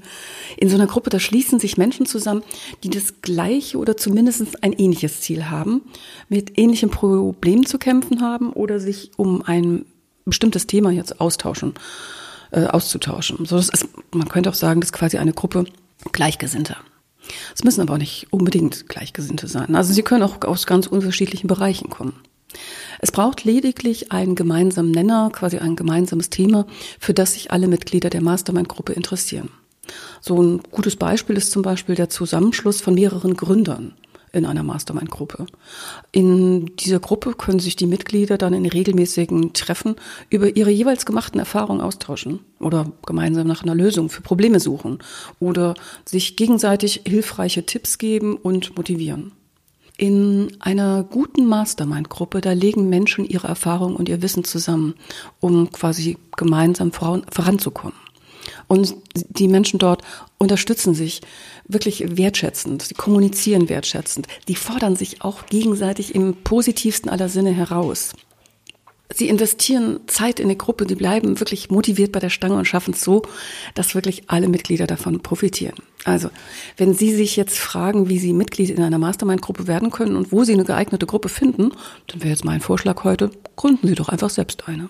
In 0.56 0.68
so 0.68 0.76
einer 0.76 0.86
Gruppe, 0.86 1.10
da 1.10 1.20
schließen 1.20 1.58
sich 1.58 1.76
Menschen 1.76 2.06
zusammen, 2.06 2.42
die 2.82 2.90
das 2.90 3.22
gleiche 3.22 3.78
oder 3.78 3.96
zumindest 3.96 4.62
ein 4.62 4.72
ähnliches 4.72 5.20
Ziel 5.20 5.50
haben, 5.50 5.82
mit 6.28 6.58
ähnlichen 6.58 6.90
Problemen 6.90 7.66
zu 7.66 7.78
kämpfen 7.78 8.20
haben 8.20 8.52
oder 8.52 8.80
sich 8.80 9.10
um 9.16 9.42
ein 9.42 9.84
bestimmtes 10.24 10.66
Thema 10.66 10.90
jetzt 10.90 11.20
austauschen, 11.20 11.74
äh, 12.50 12.66
auszutauschen. 12.66 13.44
So, 13.44 13.56
das 13.56 13.68
ist, 13.68 13.88
man 14.12 14.28
könnte 14.28 14.50
auch 14.50 14.54
sagen, 14.54 14.80
das 14.80 14.88
ist 14.88 14.92
quasi 14.92 15.18
eine 15.18 15.32
Gruppe 15.32 15.64
Gleichgesinnter. 16.12 16.76
Es 17.54 17.64
müssen 17.64 17.80
aber 17.80 17.94
auch 17.94 17.98
nicht 17.98 18.26
unbedingt 18.30 18.88
Gleichgesinnte 18.88 19.46
sein. 19.46 19.74
Also 19.74 19.92
sie 19.92 20.02
können 20.02 20.22
auch 20.22 20.42
aus 20.42 20.66
ganz 20.66 20.86
unterschiedlichen 20.86 21.46
Bereichen 21.46 21.90
kommen. 21.90 22.14
Es 23.00 23.12
braucht 23.12 23.44
lediglich 23.44 24.12
einen 24.12 24.34
gemeinsamen 24.34 24.90
Nenner, 24.90 25.30
quasi 25.32 25.58
ein 25.58 25.76
gemeinsames 25.76 26.30
Thema, 26.30 26.66
für 27.00 27.14
das 27.14 27.34
sich 27.34 27.50
alle 27.50 27.68
Mitglieder 27.68 28.10
der 28.10 28.22
Mastermind-Gruppe 28.22 28.92
interessieren. 28.92 29.50
So 30.20 30.40
ein 30.40 30.60
gutes 30.70 30.96
Beispiel 30.96 31.36
ist 31.36 31.50
zum 31.50 31.62
Beispiel 31.62 31.94
der 31.94 32.08
Zusammenschluss 32.08 32.80
von 32.80 32.94
mehreren 32.94 33.34
Gründern 33.34 33.94
in 34.32 34.46
einer 34.46 34.62
Mastermind-Gruppe. 34.62 35.46
In 36.10 36.74
dieser 36.76 37.00
Gruppe 37.00 37.34
können 37.34 37.58
sich 37.58 37.76
die 37.76 37.86
Mitglieder 37.86 38.38
dann 38.38 38.54
in 38.54 38.66
regelmäßigen 38.66 39.52
Treffen 39.52 39.96
über 40.30 40.56
ihre 40.56 40.70
jeweils 40.70 41.06
gemachten 41.06 41.38
Erfahrungen 41.38 41.80
austauschen 41.80 42.40
oder 42.58 42.90
gemeinsam 43.06 43.46
nach 43.46 43.62
einer 43.62 43.74
Lösung 43.74 44.08
für 44.08 44.22
Probleme 44.22 44.60
suchen 44.60 44.98
oder 45.38 45.74
sich 46.04 46.36
gegenseitig 46.36 47.02
hilfreiche 47.06 47.66
Tipps 47.66 47.98
geben 47.98 48.36
und 48.36 48.76
motivieren. 48.76 49.32
In 49.98 50.56
einer 50.58 51.04
guten 51.04 51.46
Mastermind-Gruppe, 51.46 52.40
da 52.40 52.52
legen 52.52 52.88
Menschen 52.88 53.24
ihre 53.24 53.46
Erfahrungen 53.46 53.94
und 53.94 54.08
ihr 54.08 54.22
Wissen 54.22 54.42
zusammen, 54.42 54.94
um 55.38 55.70
quasi 55.70 56.16
gemeinsam 56.36 56.92
voran, 56.92 57.24
voranzukommen. 57.30 58.01
Und 58.66 58.94
die 59.14 59.48
Menschen 59.48 59.78
dort 59.78 60.02
unterstützen 60.38 60.94
sich 60.94 61.20
wirklich 61.68 62.16
wertschätzend. 62.16 62.82
Sie 62.82 62.94
kommunizieren 62.94 63.68
wertschätzend. 63.68 64.26
Die 64.48 64.56
fordern 64.56 64.96
sich 64.96 65.22
auch 65.22 65.46
gegenseitig 65.46 66.14
im 66.14 66.34
positivsten 66.42 67.10
aller 67.10 67.28
Sinne 67.28 67.50
heraus. 67.50 68.12
Sie 69.14 69.28
investieren 69.28 70.00
Zeit 70.06 70.40
in 70.40 70.46
eine 70.46 70.56
Gruppe, 70.56 70.86
die 70.86 70.94
bleiben 70.94 71.38
wirklich 71.38 71.70
motiviert 71.70 72.12
bei 72.12 72.20
der 72.20 72.30
Stange 72.30 72.56
und 72.56 72.64
schaffen 72.64 72.94
es 72.94 73.02
so, 73.02 73.22
dass 73.74 73.94
wirklich 73.94 74.24
alle 74.28 74.48
Mitglieder 74.48 74.86
davon 74.86 75.20
profitieren. 75.20 75.76
Also, 76.04 76.30
wenn 76.76 76.94
Sie 76.94 77.14
sich 77.14 77.36
jetzt 77.36 77.58
fragen, 77.58 78.08
wie 78.08 78.18
Sie 78.18 78.32
Mitglied 78.32 78.70
in 78.70 78.82
einer 78.82 78.98
Mastermind-Gruppe 78.98 79.66
werden 79.66 79.90
können 79.90 80.16
und 80.16 80.32
wo 80.32 80.44
Sie 80.44 80.52
eine 80.52 80.64
geeignete 80.64 81.06
Gruppe 81.06 81.28
finden, 81.28 81.72
dann 82.06 82.20
wäre 82.20 82.30
jetzt 82.30 82.44
mein 82.44 82.60
Vorschlag 82.60 83.04
heute, 83.04 83.30
gründen 83.56 83.86
Sie 83.86 83.94
doch 83.94 84.08
einfach 84.08 84.30
selbst 84.30 84.66
eine. 84.66 84.88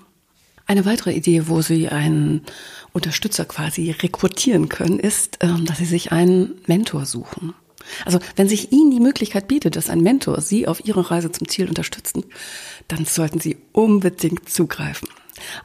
Eine 0.72 0.86
weitere 0.86 1.12
Idee, 1.12 1.48
wo 1.48 1.60
Sie 1.60 1.88
einen 1.88 2.46
Unterstützer 2.94 3.44
quasi 3.44 3.90
rekrutieren 3.90 4.70
können, 4.70 4.98
ist, 4.98 5.36
ähm, 5.42 5.66
dass 5.66 5.76
Sie 5.76 5.84
sich 5.84 6.12
einen 6.12 6.62
Mentor 6.66 7.04
suchen. 7.04 7.52
Also 8.06 8.20
wenn 8.36 8.48
sich 8.48 8.72
Ihnen 8.72 8.90
die 8.90 8.98
Möglichkeit 8.98 9.48
bietet, 9.48 9.76
dass 9.76 9.90
ein 9.90 10.00
Mentor 10.00 10.40
Sie 10.40 10.66
auf 10.66 10.82
Ihrer 10.86 11.10
Reise 11.10 11.30
zum 11.30 11.46
Ziel 11.46 11.68
unterstützt, 11.68 12.16
dann 12.88 13.04
sollten 13.04 13.38
Sie 13.38 13.58
unbedingt 13.72 14.48
zugreifen. 14.48 15.08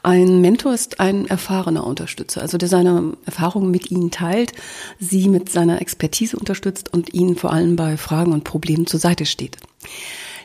Ein 0.02 0.42
Mentor 0.42 0.74
ist 0.74 1.00
ein 1.00 1.26
erfahrener 1.26 1.86
Unterstützer, 1.86 2.42
also 2.42 2.58
der 2.58 2.68
seine 2.68 3.16
Erfahrungen 3.24 3.70
mit 3.70 3.90
Ihnen 3.90 4.10
teilt, 4.10 4.52
Sie 4.98 5.30
mit 5.30 5.48
seiner 5.48 5.80
Expertise 5.80 6.36
unterstützt 6.36 6.92
und 6.92 7.14
Ihnen 7.14 7.36
vor 7.36 7.54
allem 7.54 7.76
bei 7.76 7.96
Fragen 7.96 8.34
und 8.34 8.44
Problemen 8.44 8.86
zur 8.86 9.00
Seite 9.00 9.24
steht. 9.24 9.56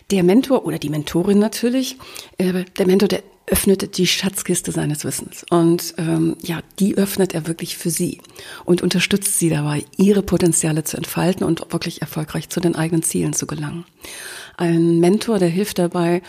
Der 0.09 0.23
Mentor 0.23 0.65
oder 0.65 0.79
die 0.79 0.89
Mentorin 0.89 1.39
natürlich, 1.39 1.97
äh, 2.37 2.63
der 2.77 2.87
Mentor, 2.87 3.09
der 3.09 3.23
öffnet 3.45 3.97
die 3.97 4.07
Schatzkiste 4.07 4.71
seines 4.71 5.03
Wissens. 5.03 5.45
Und 5.49 5.95
ähm, 5.97 6.37
ja, 6.41 6.61
die 6.79 6.97
öffnet 6.97 7.33
er 7.33 7.47
wirklich 7.47 7.77
für 7.77 7.89
sie 7.89 8.19
und 8.65 8.81
unterstützt 8.81 9.37
sie 9.37 9.49
dabei, 9.49 9.85
ihre 9.97 10.23
Potenziale 10.23 10.83
zu 10.83 10.97
entfalten 10.97 11.45
und 11.45 11.73
wirklich 11.73 12.01
erfolgreich 12.01 12.49
zu 12.49 12.59
den 12.59 12.75
eigenen 12.75 13.03
Zielen 13.03 13.33
zu 13.33 13.45
gelangen. 13.45 13.85
Ein 14.57 14.99
Mentor, 14.99 15.39
der 15.39 15.49
hilft 15.49 15.79
dabei, 15.79 16.21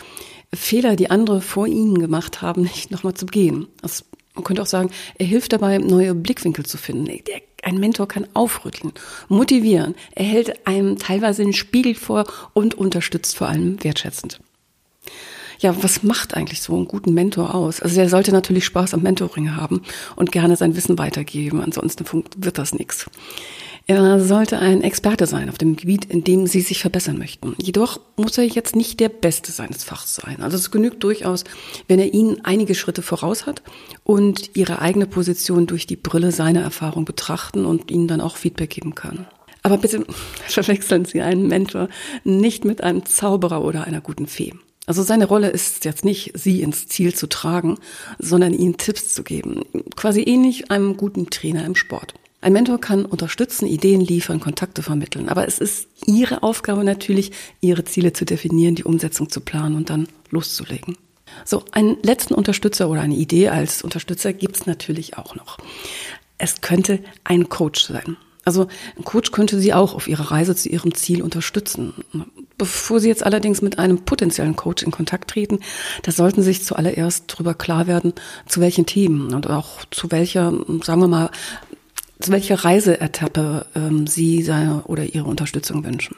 Fehler, 0.53 0.95
die 0.95 1.09
andere 1.09 1.41
vor 1.41 1.67
ihnen 1.67 1.99
gemacht 1.99 2.41
haben, 2.41 2.63
nicht 2.63 2.91
nochmal 2.91 3.13
zu 3.13 3.25
begehen. 3.25 3.67
Das, 3.81 4.05
man 4.33 4.43
könnte 4.43 4.61
auch 4.61 4.67
sagen, 4.67 4.91
er 5.17 5.25
hilft 5.25 5.53
dabei, 5.53 5.77
neue 5.77 6.15
Blickwinkel 6.15 6.65
zu 6.65 6.77
finden. 6.77 7.05
Der, 7.05 7.41
ein 7.63 7.79
Mentor 7.79 8.07
kann 8.07 8.27
aufrütteln, 8.33 8.93
motivieren, 9.27 9.95
er 10.13 10.25
hält 10.25 10.67
einem 10.67 10.99
teilweise 10.99 11.43
den 11.43 11.53
Spiegel 11.53 11.95
vor 11.95 12.25
und 12.53 12.75
unterstützt 12.75 13.35
vor 13.35 13.47
allem 13.47 13.83
wertschätzend 13.83 14.39
ja, 15.59 15.75
was 15.83 16.03
macht 16.03 16.35
eigentlich 16.35 16.61
so 16.61 16.75
einen 16.75 16.87
guten 16.87 17.13
Mentor 17.13 17.55
aus? 17.55 17.81
Also 17.81 17.99
er 17.99 18.09
sollte 18.09 18.31
natürlich 18.31 18.65
Spaß 18.65 18.93
am 18.93 19.01
Mentoring 19.01 19.55
haben 19.55 19.81
und 20.15 20.31
gerne 20.31 20.55
sein 20.55 20.75
Wissen 20.75 20.97
weitergeben, 20.97 21.61
ansonsten 21.61 22.05
wird 22.37 22.57
das 22.57 22.73
nichts. 22.73 23.05
Er 23.87 24.19
sollte 24.19 24.57
ein 24.57 24.81
Experte 24.81 25.27
sein 25.27 25.47
auf 25.47 25.59
dem 25.59 25.75
Gebiet, 25.75 26.05
in 26.05 26.23
dem 26.23 26.47
Sie 26.47 26.61
sich 26.61 26.79
verbessern 26.81 27.19
möchten. 27.19 27.55
Jedoch 27.61 27.99
muss 28.17 28.35
er 28.39 28.43
jetzt 28.43 28.75
nicht 28.75 28.99
der 28.99 29.09
Beste 29.09 29.51
seines 29.51 29.83
Fachs 29.83 30.15
sein. 30.15 30.41
Also 30.41 30.57
es 30.57 30.71
genügt 30.71 31.03
durchaus, 31.03 31.43
wenn 31.87 31.99
er 31.99 32.11
Ihnen 32.11 32.43
einige 32.43 32.73
Schritte 32.73 33.03
voraus 33.03 33.45
hat 33.45 33.61
und 34.03 34.55
Ihre 34.55 34.79
eigene 34.81 35.05
Position 35.05 35.67
durch 35.67 35.85
die 35.85 35.97
Brille 35.97 36.31
seiner 36.31 36.61
Erfahrung 36.61 37.05
betrachten 37.05 37.63
und 37.63 37.91
Ihnen 37.91 38.07
dann 38.07 38.21
auch 38.21 38.37
Feedback 38.37 38.71
geben 38.71 38.95
kann. 38.95 39.27
Aber 39.61 39.77
bitte 39.77 40.03
verwechseln 40.47 41.05
Sie 41.05 41.21
einen 41.21 41.47
Mentor 41.47 41.87
nicht 42.23 42.65
mit 42.65 42.83
einem 42.83 43.05
Zauberer 43.05 43.63
oder 43.63 43.83
einer 43.83 44.01
guten 44.01 44.25
Fee. 44.25 44.53
Also 44.85 45.03
seine 45.03 45.25
Rolle 45.25 45.49
ist 45.49 45.85
jetzt 45.85 46.05
nicht, 46.05 46.31
sie 46.35 46.61
ins 46.61 46.87
Ziel 46.87 47.13
zu 47.13 47.27
tragen, 47.27 47.77
sondern 48.19 48.53
ihnen 48.53 48.77
Tipps 48.77 49.13
zu 49.13 49.23
geben. 49.23 49.61
Quasi 49.95 50.21
ähnlich 50.21 50.71
einem 50.71 50.97
guten 50.97 51.29
Trainer 51.29 51.65
im 51.65 51.75
Sport. 51.75 52.13
Ein 52.41 52.53
Mentor 52.53 52.79
kann 52.79 53.05
unterstützen, 53.05 53.65
Ideen 53.65 54.01
liefern, 54.01 54.39
Kontakte 54.39 54.83
vermitteln. 54.83 55.29
Aber 55.29 55.47
es 55.47 55.57
ist 55.57 55.87
ihre 56.05 56.43
Aufgabe 56.43 56.83
natürlich, 56.83 57.31
ihre 57.59 57.85
Ziele 57.85 58.13
zu 58.13 58.23
definieren, 58.23 58.75
die 58.75 58.83
Umsetzung 58.83 59.29
zu 59.29 59.41
planen 59.41 59.75
und 59.75 59.89
dann 59.89 60.07
loszulegen. 60.29 60.95
So, 61.43 61.65
einen 61.71 61.97
letzten 62.03 62.35
Unterstützer 62.35 62.87
oder 62.87 63.01
eine 63.01 63.15
Idee 63.15 63.49
als 63.49 63.81
Unterstützer 63.81 64.31
gibt's 64.31 64.67
natürlich 64.67 65.17
auch 65.17 65.35
noch. 65.35 65.57
Es 66.37 66.61
könnte 66.61 66.99
ein 67.23 67.49
Coach 67.49 67.83
sein. 67.85 68.17
Also 68.45 68.67
ein 68.95 69.03
Coach 69.03 69.31
könnte 69.31 69.59
Sie 69.59 69.73
auch 69.73 69.95
auf 69.95 70.07
Ihrer 70.07 70.29
Reise 70.29 70.55
zu 70.55 70.69
Ihrem 70.69 70.93
Ziel 70.93 71.23
unterstützen. 71.23 71.93
Bevor 72.59 72.99
Sie 72.99 73.09
jetzt 73.09 73.25
allerdings 73.25 73.63
mit 73.63 73.79
einem 73.79 74.05
potenziellen 74.05 74.55
Coach 74.55 74.83
in 74.83 74.91
Kontakt 74.91 75.31
treten, 75.31 75.59
da 76.03 76.11
sollten 76.11 76.41
Sie 76.41 76.53
sich 76.53 76.63
zuallererst 76.63 77.25
darüber 77.27 77.55
klar 77.55 77.87
werden, 77.87 78.13
zu 78.45 78.61
welchen 78.61 78.85
Themen 78.85 79.33
und 79.33 79.49
auch 79.49 79.83
zu 79.89 80.11
welcher, 80.11 80.53
sagen 80.83 81.01
wir 81.01 81.07
mal, 81.07 81.31
zu 82.19 82.31
welcher 82.31 82.63
Reiseetappe 82.63 83.65
ähm, 83.75 84.05
Sie 84.05 84.43
seine 84.43 84.83
oder 84.83 85.03
Ihre 85.03 85.25
Unterstützung 85.25 85.83
wünschen. 85.83 86.15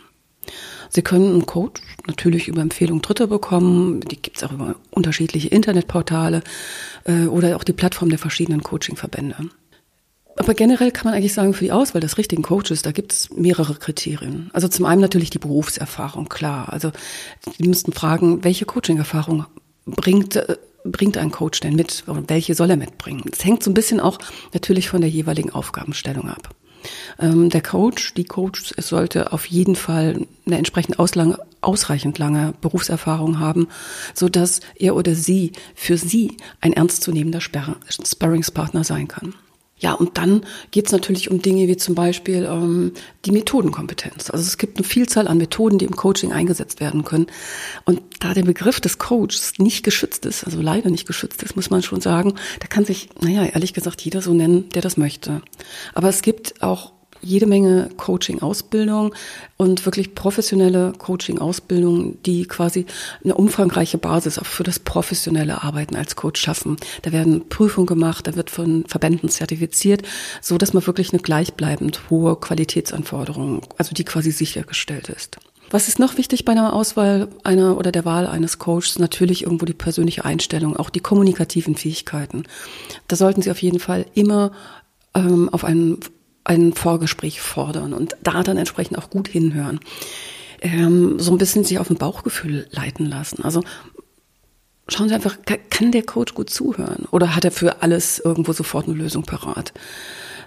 Sie 0.90 1.02
können 1.02 1.32
einen 1.32 1.46
Coach 1.46 1.82
natürlich 2.08 2.50
über 2.50 2.62
Empfehlung 2.62 3.02
Dritter 3.02 3.28
bekommen. 3.28 4.02
Die 4.02 4.22
gibt 4.22 4.38
es 4.38 4.44
auch 4.44 4.52
über 4.52 4.76
unterschiedliche 4.92 5.48
Internetportale 5.48 6.44
äh, 7.06 7.26
oder 7.26 7.56
auch 7.56 7.64
die 7.64 7.74
Plattform 7.74 8.10
der 8.10 8.20
verschiedenen 8.20 8.64
Coachingverbände. 8.64 9.50
Aber 10.38 10.54
generell 10.54 10.92
kann 10.92 11.06
man 11.06 11.14
eigentlich 11.14 11.34
sagen, 11.34 11.54
für 11.54 11.64
die 11.64 11.72
Auswahl 11.72 12.02
des 12.02 12.18
richtigen 12.18 12.44
Coaches, 12.44 12.84
da 12.84 12.92
gibt 12.92 13.12
es 13.12 13.30
mehrere 13.32 13.76
Kriterien. 13.76 14.50
Also 14.54 14.68
zum 14.68 14.86
einen 14.86 15.02
natürlich 15.02 15.30
die 15.30 15.40
Berufserfahrung, 15.40 16.30
klar. 16.30 16.72
Also 16.72 16.92
die 17.60 17.68
müssten 17.68 17.92
fragen, 17.92 18.44
welche 18.44 18.66
Coaching-Erfahrung 18.66 19.46
bringt, 19.86 20.36
äh, 20.36 20.58
bringt 20.84 21.18
ein 21.18 21.32
Coach 21.32 21.60
denn 21.60 21.76
mit 21.76 22.04
und 22.08 22.30
welche 22.30 22.56
soll 22.56 22.70
er 22.70 22.78
mitbringen? 22.78 23.24
Das 23.30 23.44
hängt 23.44 23.64
so 23.64 23.72
ein 23.72 23.74
bisschen 23.74 24.00
auch 24.00 24.20
natürlich 24.54 24.90
von 24.90 25.02
der 25.02 25.10
jeweiligen 25.10 25.52
Aufgabenstellung 25.52 26.30
ab. 26.30 26.50
Ähm, 27.20 27.50
der 27.50 27.62
Coach, 27.62 28.14
die 28.14 28.24
Coach, 28.24 28.74
sollte 28.78 29.34
auf 29.34 29.48
jeden 29.48 29.76
Fall 29.76 30.28
eine 30.46 30.58
entsprechend 30.58 31.00
auslange, 31.00 31.40
ausreichend 31.62 32.20
lange 32.20 32.54
Berufserfahrung 32.62 33.40
haben, 33.40 33.68
so 34.14 34.30
dass 34.30 34.62
er 34.76 34.96
oder 34.96 35.16
sie 35.16 35.52
für 35.76 35.98
sie 35.98 36.38
ein 36.62 36.74
ernstzunehmender 36.74 37.42
Sparringspartner 37.42 38.84
sein 38.84 39.08
kann. 39.08 39.34
Ja, 39.80 39.94
und 39.94 40.18
dann 40.18 40.44
geht 40.72 40.88
es 40.88 40.92
natürlich 40.92 41.30
um 41.30 41.42
Dinge 41.42 41.68
wie 41.68 41.78
zum 41.78 41.94
Beispiel 41.94 42.48
ähm, 42.50 42.94
die 43.26 43.32
Methodenkompetenz. 43.32 44.32
Also 44.32 44.44
es 44.44 44.58
gibt 44.58 44.78
eine 44.78 44.86
Vielzahl 44.86 45.28
an 45.28 45.38
Methoden, 45.38 45.78
die 45.78 45.86
im 45.86 45.96
Coaching 45.96 46.32
eingesetzt 46.32 46.80
werden 46.80 47.04
können. 47.04 47.28
Und 47.86 48.02
da 48.20 48.34
der 48.34 48.44
Begriff 48.44 48.82
des 48.82 48.98
Coaches 48.98 49.54
nicht 49.60 49.84
geschützt 49.84 50.26
ist, 50.26 50.46
also 50.46 50.60
leider 50.62 50.90
nicht 50.90 51.06
geschützt 51.06 51.44
ist, 51.44 51.56
muss 51.56 51.70
man 51.70 51.84
schon 51.84 52.02
sagen, 52.02 52.34
da 52.60 52.66
kann 52.68 52.86
sich, 52.86 53.10
naja, 53.22 53.46
ehrlich 53.46 53.74
gesagt, 53.74 54.02
jeder 54.02 54.22
so 54.22 54.34
nennen, 54.34 54.68
der 54.70 54.82
das 54.82 54.98
möchte. 54.98 55.44
Aber 55.94 56.10
es 56.10 56.24
gibt 56.24 56.64
auch 56.64 56.94
jede 57.22 57.46
Menge 57.46 57.90
Coaching-Ausbildung 57.98 59.14
und 59.58 59.86
wirklich 59.86 60.16
professionelle 60.16 60.94
Coaching-Ausbildung, 60.98 62.22
die 62.24 62.46
quasi 62.46 62.86
eine 63.24 63.36
umfangreiche 63.36 63.98
Basis 63.98 64.40
auch 64.40 64.46
für 64.46 64.64
das 64.64 64.80
professionelle 64.80 65.64
Arbeiten 65.64 65.96
als 65.96 66.16
Coach 66.16 66.42
schaffen. 66.42 66.78
Da 67.02 67.12
werden 67.12 67.50
Prüfungen 67.50 67.88
gemacht, 67.88 68.28
da 68.28 68.36
wird 68.36 68.50
von 68.50 68.86
Verbänden 68.88 69.30
zertifiziert, 69.30 70.04
so 70.42 70.58
dass 70.58 70.74
man 70.74 70.86
wirklich 70.86 71.14
eine 71.14 71.22
gleichbleibend 71.22 72.10
hohe 72.10 72.36
Qualitätsanforderung, 72.36 73.62
also 73.78 73.94
die 73.94 74.04
quasi 74.06 74.32
sichergestellt 74.32 75.10
ist. 75.10 75.38
Was 75.70 75.90
ist 75.90 76.00
noch 76.00 76.18
wichtig 76.18 76.46
bei 76.46 76.54
einer 76.54 76.74
Auswahl 76.74 77.28
einer 77.44 77.78
oder 77.78 77.92
der 77.92 78.06
Wahl 78.06 78.26
eines 78.26 78.58
Coaches? 78.58 79.00
Natürlich 79.00 79.44
irgendwo 79.44 79.66
die 79.66 79.74
persönliche 79.74 80.24
Einstellung, 80.24 80.78
auch 80.78 80.90
die 80.90 81.02
kommunikativen 81.02 81.76
Fähigkeiten. 81.76 82.44
Da 83.10 83.18
sollten 83.18 83.42
Sie 83.42 83.52
auf 83.52 83.62
jeden 83.62 83.80
Fall 83.80 84.06
immer 84.14 84.52
ähm, 85.14 85.50
auf 85.50 85.66
einen 85.66 86.00
ein 86.48 86.74
Vorgespräch 86.74 87.42
fordern 87.42 87.94
und 87.94 88.16
da 88.24 88.42
dann 88.42 88.58
entsprechend 88.58 88.98
auch 88.98 89.10
gut 89.10 89.28
hinhören. 89.28 89.80
Ähm, 90.62 91.20
so 91.20 91.32
ein 91.32 91.38
bisschen 91.38 91.64
sich 91.64 91.78
auf 91.78 91.90
ein 91.90 91.98
Bauchgefühl 91.98 92.68
leiten 92.72 93.06
lassen. 93.06 93.44
Also 93.44 93.64
schauen 94.88 95.10
Sie 95.10 95.16
einfach, 95.16 95.38
kann 95.70 95.92
der 95.92 96.04
Coach 96.04 96.34
gut 96.34 96.50
zuhören 96.50 97.06
oder 97.12 97.36
hat 97.36 97.46
er 97.46 97.52
für 97.52 97.82
alles 97.82 98.20
irgendwo 98.20 98.54
sofort 98.54 98.88
eine 98.88 98.96
Lösung 98.96 99.24
parat? 99.24 99.74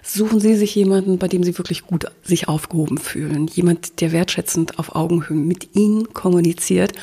Suchen 0.03 0.39
Sie 0.39 0.55
sich 0.55 0.73
jemanden, 0.73 1.19
bei 1.19 1.27
dem 1.27 1.43
Sie 1.43 1.55
wirklich 1.59 1.83
gut 1.83 2.05
sich 2.23 2.47
aufgehoben 2.47 2.97
fühlen. 2.97 3.45
Jemand, 3.47 4.01
der 4.01 4.11
wertschätzend 4.11 4.79
auf 4.79 4.95
Augenhöhe 4.95 5.37
mit 5.37 5.75
Ihnen 5.75 6.11
kommuniziert 6.13 6.93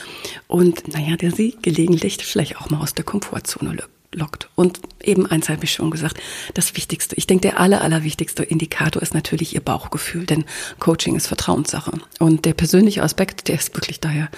und, 0.49 0.89
naja, 0.89 1.17
der 1.17 1.31
Sie 1.31 1.57
gelegentlich 1.63 2.17
vielleicht 2.17 2.61
auch 2.61 2.71
mal 2.71 2.81
aus 2.81 2.95
der 2.95 3.05
Komfortzone 3.05 3.77
lockt. 4.13 4.49
Und 4.55 4.81
eben 5.03 5.27
eins 5.27 5.49
habe 5.49 5.65
ich 5.65 5.73
schon 5.73 5.91
gesagt, 5.91 6.19
das 6.55 6.77
Wichtigste, 6.77 7.15
ich 7.17 7.27
denke, 7.27 7.43
der 7.43 7.61
aller, 7.61 7.83
allerwichtigste 7.83 8.43
Indikator 8.43 9.03
ist 9.03 9.15
natürlich 9.15 9.55
Ihr 9.55 9.61
Bauchgefühl, 9.61 10.27
denn 10.27 10.45
Coaching 10.79 11.17
ist 11.17 11.27
Vertrauenssache. 11.27 11.93
Und 12.19 12.45
der 12.45 12.55
persönliche 12.55 13.03
Aspekt, 13.03 13.49
der 13.49 13.57
ist 13.57 13.75
wirklich 13.75 14.01
daher 14.01 14.29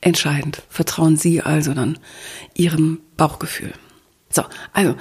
entscheidend. 0.00 0.62
Vertrauen 0.68 1.16
Sie 1.16 1.40
also 1.40 1.74
dann 1.74 1.98
Ihrem 2.54 3.00
Bauchgefühl. 3.16 3.72
So, 4.30 4.42
also 4.72 4.94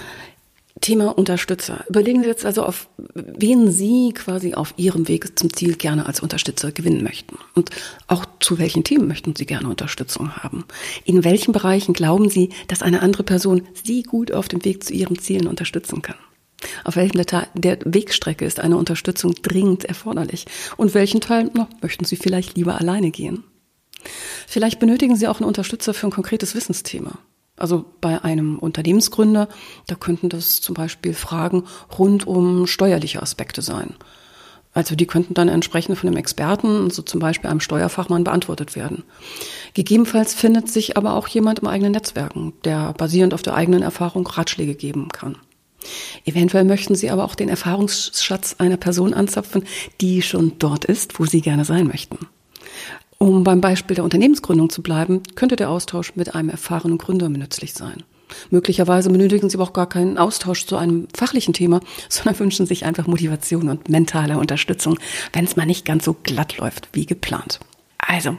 Thema 0.83 1.17
Unterstützer. 1.17 1.85
Überlegen 1.89 2.21
Sie 2.21 2.27
jetzt 2.27 2.45
also, 2.45 2.63
auf 2.63 2.87
wen 3.15 3.71
Sie 3.71 4.11
quasi 4.13 4.53
auf 4.53 4.73
Ihrem 4.77 5.07
Weg 5.07 5.39
zum 5.39 5.51
Ziel 5.51 5.75
gerne 5.75 6.05
als 6.05 6.19
Unterstützer 6.19 6.71
gewinnen 6.71 7.03
möchten. 7.03 7.37
Und 7.55 7.69
auch 8.07 8.25
zu 8.39 8.59
welchen 8.59 8.83
Themen 8.83 9.07
möchten 9.07 9.35
Sie 9.35 9.45
gerne 9.45 9.69
Unterstützung 9.69 10.35
haben. 10.35 10.65
In 11.05 11.23
welchen 11.23 11.53
Bereichen 11.53 11.93
glauben 11.93 12.29
Sie, 12.29 12.49
dass 12.67 12.81
eine 12.81 13.01
andere 13.01 13.23
Person 13.23 13.63
Sie 13.83 14.03
gut 14.03 14.31
auf 14.33 14.49
dem 14.49 14.63
Weg 14.65 14.83
zu 14.83 14.93
Ihren 14.93 15.17
Zielen 15.17 15.47
unterstützen 15.47 16.01
kann? 16.01 16.17
Auf 16.83 16.97
welchem 16.97 17.23
der 17.55 17.79
Wegstrecke 17.85 18.45
ist 18.45 18.59
eine 18.59 18.77
Unterstützung 18.77 19.33
dringend 19.41 19.85
erforderlich? 19.85 20.45
Und 20.75 20.93
welchen 20.93 21.21
Teil 21.21 21.49
no, 21.53 21.67
möchten 21.81 22.05
Sie 22.05 22.17
vielleicht 22.17 22.57
lieber 22.57 22.79
alleine 22.79 23.11
gehen? 23.11 23.43
Vielleicht 24.47 24.79
benötigen 24.79 25.15
Sie 25.15 25.27
auch 25.27 25.39
einen 25.39 25.47
Unterstützer 25.47 25.93
für 25.93 26.07
ein 26.07 26.11
konkretes 26.11 26.55
Wissensthema. 26.55 27.19
Also 27.55 27.85
bei 28.01 28.23
einem 28.23 28.57
Unternehmensgründer, 28.57 29.47
da 29.87 29.95
könnten 29.95 30.29
das 30.29 30.61
zum 30.61 30.73
Beispiel 30.73 31.13
Fragen 31.13 31.63
rund 31.97 32.25
um 32.25 32.65
steuerliche 32.67 33.21
Aspekte 33.21 33.61
sein. 33.61 33.95
Also 34.73 34.95
die 34.95 35.05
könnten 35.05 35.35
dann 35.35 35.49
entsprechend 35.49 35.97
von 35.97 36.07
einem 36.07 36.17
Experten, 36.17 36.89
so 36.89 37.03
zum 37.03 37.19
Beispiel 37.19 37.49
einem 37.49 37.59
Steuerfachmann, 37.59 38.23
beantwortet 38.23 38.75
werden. 38.75 39.03
Gegebenenfalls 39.75 40.33
findet 40.33 40.67
sich 40.69 40.97
aber 40.97 41.13
auch 41.13 41.27
jemand 41.27 41.59
im 41.59 41.67
eigenen 41.67 41.91
Netzwerken, 41.91 42.53
der 42.63 42.93
basierend 42.93 43.35
auf 43.35 43.43
der 43.43 43.53
eigenen 43.53 43.83
Erfahrung 43.83 44.25
Ratschläge 44.25 44.73
geben 44.73 45.09
kann. 45.09 45.37
Eventuell 46.25 46.63
möchten 46.63 46.95
Sie 46.95 47.11
aber 47.11 47.25
auch 47.25 47.35
den 47.35 47.49
Erfahrungsschatz 47.49 48.55
einer 48.57 48.77
Person 48.77 49.13
anzapfen, 49.13 49.65
die 50.01 50.21
schon 50.21 50.53
dort 50.57 50.85
ist, 50.85 51.19
wo 51.19 51.25
Sie 51.25 51.41
gerne 51.41 51.65
sein 51.65 51.85
möchten. 51.85 52.17
Um 53.23 53.45
beim 53.45 53.61
Beispiel 53.61 53.95
der 53.95 54.03
Unternehmensgründung 54.03 54.69
zu 54.69 54.83
bleiben, 54.83 55.21
könnte 55.35 55.55
der 55.55 55.69
Austausch 55.69 56.17
mit 56.17 56.35
einem 56.35 56.49
erfahrenen 56.49 56.97
Gründer 56.97 57.29
nützlich 57.29 57.73
sein. 57.73 58.03
Möglicherweise 58.49 59.09
benötigen 59.09 59.49
Sie 59.49 59.55
aber 59.55 59.63
auch 59.63 59.71
gar 59.71 59.87
keinen 59.87 60.17
Austausch 60.17 60.65
zu 60.65 60.75
einem 60.75 61.07
fachlichen 61.15 61.53
Thema, 61.53 61.79
sondern 62.09 62.37
wünschen 62.39 62.65
sich 62.65 62.83
einfach 62.83 63.07
Motivation 63.07 63.69
und 63.69 63.87
mentale 63.87 64.37
Unterstützung, 64.37 64.99
wenn 65.31 65.45
es 65.45 65.55
mal 65.55 65.65
nicht 65.65 65.85
ganz 65.85 66.03
so 66.03 66.17
glatt 66.21 66.57
läuft 66.57 66.89
wie 66.91 67.05
geplant. 67.05 67.61
Also, 67.97 68.35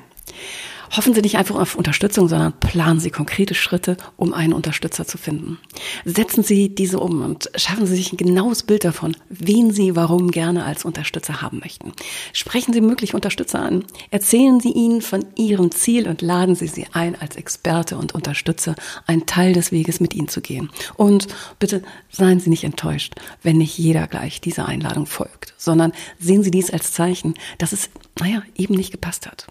Hoffen 0.97 1.13
Sie 1.13 1.23
nicht 1.23 1.37
einfach 1.37 1.57
auf 1.57 1.75
Unterstützung, 1.75 2.29
sondern 2.29 2.53
planen 2.61 3.01
Sie 3.01 3.11
konkrete 3.11 3.55
Schritte, 3.57 3.97
um 4.17 4.33
einen 4.33 4.53
Unterstützer 4.53 5.05
zu 5.05 5.19
finden. 5.19 5.59
Setzen 6.05 6.45
Sie 6.45 6.73
diese 6.73 7.01
um 7.01 7.21
und 7.23 7.51
schaffen 7.57 7.87
Sie 7.87 7.97
sich 7.97 8.13
ein 8.13 8.17
genaues 8.17 8.63
Bild 8.63 8.85
davon, 8.85 9.17
wen 9.29 9.73
Sie 9.73 9.97
warum 9.97 10.31
gerne 10.31 10.65
als 10.65 10.85
Unterstützer 10.85 11.43
haben 11.43 11.59
möchten. 11.59 11.93
Sprechen 12.33 12.73
Sie 12.73 12.81
mögliche 12.81 13.17
Unterstützer 13.17 13.59
an. 13.59 13.85
Erzählen 14.13 14.61
Sie 14.61 14.71
ihnen 14.71 15.03
von 15.03 15.25
Ihrem 15.35 15.73
Ziel 15.73 16.09
und 16.09 16.23
laden 16.23 16.55
Sie 16.55 16.69
sie 16.69 16.87
ein, 16.93 17.21
als 17.21 17.35
Experte 17.35 17.97
und 17.97 18.15
Unterstützer 18.15 18.77
einen 19.09 19.27
Teil 19.27 19.53
des 19.53 19.73
Weges 19.73 19.99
mit 19.99 20.15
Ihnen 20.15 20.29
zu 20.29 20.41
gehen. 20.41 20.71
Und 20.97 21.27
bitte 21.59 21.83
seien 22.09 22.39
Sie 22.39 22.51
nicht 22.51 22.63
enttäuscht, 22.63 23.15
wenn 23.43 23.59
nicht 23.59 23.77
jeder 23.77 24.07
gleich 24.07 24.41
dieser 24.41 24.67
Einladung 24.67 25.07
folgt, 25.07 25.55
sondern 25.57 25.93
sehen 26.21 26.45
Sie 26.45 26.53
dies 26.53 26.71
als 26.71 26.93
Zeichen, 26.93 27.35
dass 27.59 27.73
es, 27.73 27.91
naja, 28.21 28.45
eben 28.57 28.75
nicht 28.75 28.93
gepasst 28.93 29.27
hat. 29.27 29.49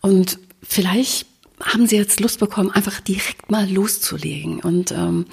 Und 0.00 0.38
vielleicht 0.62 1.26
haben 1.62 1.86
Sie 1.86 1.96
jetzt 1.96 2.20
Lust 2.20 2.40
bekommen, 2.40 2.70
einfach 2.70 3.00
direkt 3.00 3.50
mal 3.50 3.70
loszulegen 3.70 4.60
und 4.60 4.92
ähm, 4.92 5.26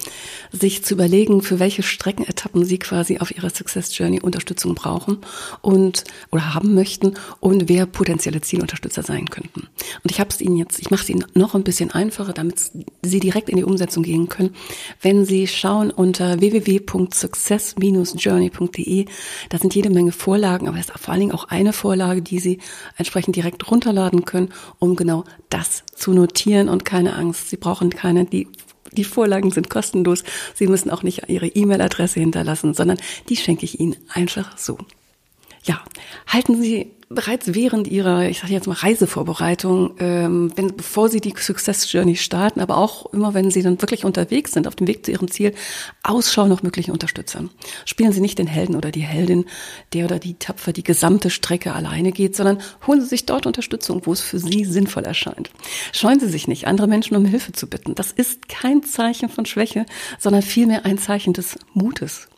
sich 0.52 0.84
zu 0.84 0.92
überlegen, 0.94 1.40
für 1.42 1.58
welche 1.58 1.82
Streckenetappen 1.82 2.66
Sie 2.66 2.78
quasi 2.78 3.18
auf 3.18 3.34
Ihrer 3.34 3.48
Success 3.50 3.96
Journey 3.96 4.20
Unterstützung 4.20 4.74
brauchen 4.74 5.18
und 5.62 6.04
oder 6.30 6.52
haben 6.54 6.74
möchten 6.74 7.14
und 7.40 7.68
wer 7.68 7.86
potenzielle 7.86 8.42
Zielunterstützer 8.42 9.02
sein 9.02 9.28
könnten. 9.30 9.68
Und 10.02 10.10
ich 10.10 10.18
habe 10.20 10.30
es 10.30 10.40
Ihnen 10.40 10.56
jetzt, 10.56 10.78
ich 10.78 10.90
mache 10.90 11.02
es 11.02 11.08
Ihnen 11.08 11.24
noch 11.34 11.54
ein 11.54 11.64
bisschen 11.64 11.90
einfacher, 11.92 12.34
damit 12.34 12.60
Sie 13.02 13.20
direkt 13.20 13.48
in 13.48 13.56
die 13.56 13.64
Umsetzung 13.64 14.02
gehen 14.02 14.28
können, 14.28 14.54
wenn 15.00 15.24
Sie 15.24 15.46
schauen 15.46 15.90
unter 15.90 16.40
www.success-journey.de. 16.40 19.06
Da 19.48 19.58
sind 19.58 19.74
jede 19.74 19.88
Menge 19.90 20.12
Vorlagen, 20.12 20.68
aber 20.68 20.78
es 20.78 20.90
ist 20.90 20.98
vor 20.98 21.12
allen 21.12 21.20
Dingen 21.20 21.32
auch 21.32 21.44
eine 21.44 21.72
Vorlage, 21.72 22.20
die 22.20 22.38
Sie 22.38 22.58
entsprechend 22.96 23.34
direkt 23.36 23.70
runterladen 23.70 24.26
können, 24.26 24.52
um 24.78 24.94
genau 24.94 25.24
das 25.48 25.84
zu 25.94 26.17
notieren 26.18 26.68
und 26.68 26.84
keine 26.84 27.14
Angst. 27.14 27.50
Sie 27.50 27.56
brauchen 27.56 27.90
keine, 27.90 28.24
die, 28.24 28.48
die 28.92 29.04
Vorlagen 29.04 29.50
sind 29.50 29.70
kostenlos. 29.70 30.24
Sie 30.54 30.66
müssen 30.66 30.90
auch 30.90 31.02
nicht 31.02 31.28
Ihre 31.28 31.46
E-Mail-Adresse 31.46 32.20
hinterlassen, 32.20 32.74
sondern 32.74 32.98
die 33.28 33.36
schenke 33.36 33.64
ich 33.64 33.80
Ihnen 33.80 33.96
einfach 34.12 34.58
so. 34.58 34.78
Ja, 35.64 35.82
halten 36.26 36.60
Sie 36.60 36.92
bereits 37.10 37.54
während 37.54 37.88
ihrer, 37.88 38.28
ich 38.28 38.40
sage 38.40 38.52
jetzt 38.52 38.66
mal 38.66 38.74
Reisevorbereitung, 38.74 39.94
ähm, 39.98 40.52
wenn, 40.56 40.76
bevor 40.76 41.08
sie 41.08 41.20
die 41.20 41.34
Success 41.36 41.90
Journey 41.90 42.16
starten, 42.16 42.60
aber 42.60 42.76
auch 42.76 43.06
immer, 43.12 43.34
wenn 43.34 43.50
sie 43.50 43.62
dann 43.62 43.80
wirklich 43.80 44.04
unterwegs 44.04 44.52
sind, 44.52 44.66
auf 44.66 44.76
dem 44.76 44.86
Weg 44.86 45.04
zu 45.06 45.12
ihrem 45.12 45.30
Ziel, 45.30 45.54
Ausschau 46.02 46.46
nach 46.46 46.62
möglichen 46.62 46.90
Unterstützern. 46.90 47.50
Spielen 47.84 48.12
Sie 48.12 48.20
nicht 48.20 48.38
den 48.38 48.46
Helden 48.46 48.76
oder 48.76 48.90
die 48.90 49.00
Heldin, 49.00 49.46
der 49.94 50.04
oder 50.04 50.18
die 50.18 50.34
tapfer 50.34 50.72
die 50.72 50.84
gesamte 50.84 51.30
Strecke 51.30 51.72
alleine 51.72 52.12
geht, 52.12 52.36
sondern 52.36 52.60
holen 52.86 53.00
Sie 53.00 53.06
sich 53.06 53.24
dort 53.24 53.46
Unterstützung, 53.46 54.02
wo 54.04 54.12
es 54.12 54.20
für 54.20 54.38
Sie 54.38 54.64
sinnvoll 54.64 55.04
erscheint. 55.04 55.50
Scheuen 55.92 56.20
Sie 56.20 56.28
sich 56.28 56.46
nicht, 56.46 56.66
andere 56.66 56.88
Menschen 56.88 57.16
um 57.16 57.24
Hilfe 57.24 57.52
zu 57.52 57.68
bitten. 57.68 57.94
Das 57.94 58.12
ist 58.12 58.48
kein 58.48 58.82
Zeichen 58.82 59.28
von 59.28 59.46
Schwäche, 59.46 59.86
sondern 60.18 60.42
vielmehr 60.42 60.84
ein 60.84 60.98
Zeichen 60.98 61.32
des 61.32 61.58
Mutes 61.72 62.28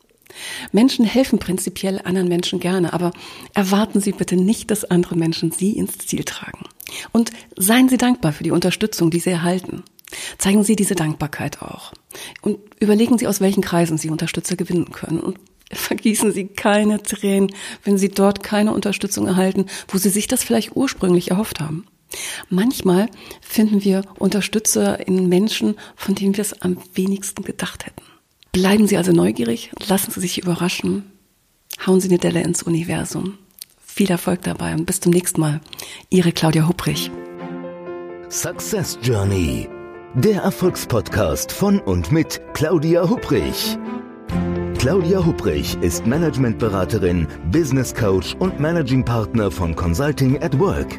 Menschen 0.73 1.05
helfen 1.05 1.39
prinzipiell 1.39 2.01
anderen 2.05 2.29
Menschen 2.29 2.61
gerne, 2.61 2.93
aber 2.93 3.13
erwarten 3.55 4.01
Sie 4.01 4.13
bitte 4.13 4.37
nicht, 4.37 4.71
dass 4.71 4.85
andere 4.85 5.17
Menschen 5.17 5.53
Sie 5.53 5.73
ins 5.73 5.99
Ziel 5.99 6.25
tragen. 6.25 6.67
Und 7.13 7.31
seien 7.57 7.89
Sie 7.89 7.99
dankbar 7.99 8.33
für 8.33 8.45
die 8.45 8.51
Unterstützung, 8.51 9.11
die 9.11 9.21
Sie 9.21 9.31
erhalten. 9.31 9.83
Zeigen 10.39 10.65
Sie 10.65 10.77
diese 10.77 10.95
Dankbarkeit 10.95 11.63
auch. 11.63 11.93
Und 12.43 12.59
überlegen 12.81 13.19
Sie, 13.19 13.27
aus 13.27 13.41
welchen 13.41 13.63
Kreisen 13.63 13.99
Sie 13.99 14.11
Unterstützer 14.11 14.57
gewinnen 14.57 14.91
können. 14.91 15.21
Und 15.21 15.39
vergießen 15.73 16.33
Sie 16.33 16.49
keine 16.49 17.03
Tränen, 17.03 17.53
wenn 17.85 17.99
Sie 17.99 18.09
dort 18.09 18.43
keine 18.43 18.73
Unterstützung 18.73 19.27
erhalten, 19.27 19.67
wo 19.89 19.99
Sie 19.99 20.11
sich 20.11 20.27
das 20.27 20.43
vielleicht 20.43 20.75
ursprünglich 20.75 21.31
erhofft 21.31 21.61
haben. 21.61 21.87
Manchmal 22.49 23.09
finden 23.41 23.85
wir 23.85 24.03
Unterstützer 24.19 25.07
in 25.07 25.29
Menschen, 25.29 25.77
von 25.95 26.17
denen 26.17 26.37
wir 26.37 26.43
es 26.43 26.61
am 26.61 26.77
wenigsten 26.95 27.45
gedacht 27.45 27.87
hätten. 27.87 28.00
Bleiben 28.53 28.89
Sie 28.89 28.97
also 28.97 29.13
neugierig, 29.13 29.71
lassen 29.87 30.11
Sie 30.11 30.21
sich 30.21 30.43
überraschen, 30.43 31.05
hauen 31.87 32.01
Sie 32.01 32.09
eine 32.09 32.19
Delle 32.19 32.43
ins 32.43 32.65
Universum. 32.65 33.39
Viel 33.81 34.11
Erfolg 34.11 34.43
dabei 34.43 34.75
und 34.75 34.87
bis 34.87 35.01
zum 35.01 35.13
nächsten 35.13 35.41
Mal. 35.41 35.61
Ihre 36.11 36.33
Claudia 36.33 36.67
Hupprich. 36.67 37.11
Success 38.29 38.99
Journey. 39.03 39.69
Der 40.15 40.43
Erfolgspodcast 40.43 41.53
von 41.53 41.79
und 41.81 42.11
mit 42.11 42.41
Claudia 42.55 43.09
Hupprich. 43.09 43.79
Claudia 44.79 45.25
Hupprich 45.25 45.77
ist 45.81 46.07
Managementberaterin, 46.07 47.29
Business 47.53 47.95
Coach 47.95 48.35
und 48.41 48.59
Managing 48.59 49.05
Partner 49.05 49.51
von 49.51 49.77
Consulting 49.77 50.43
at 50.43 50.59
Work. 50.59 50.99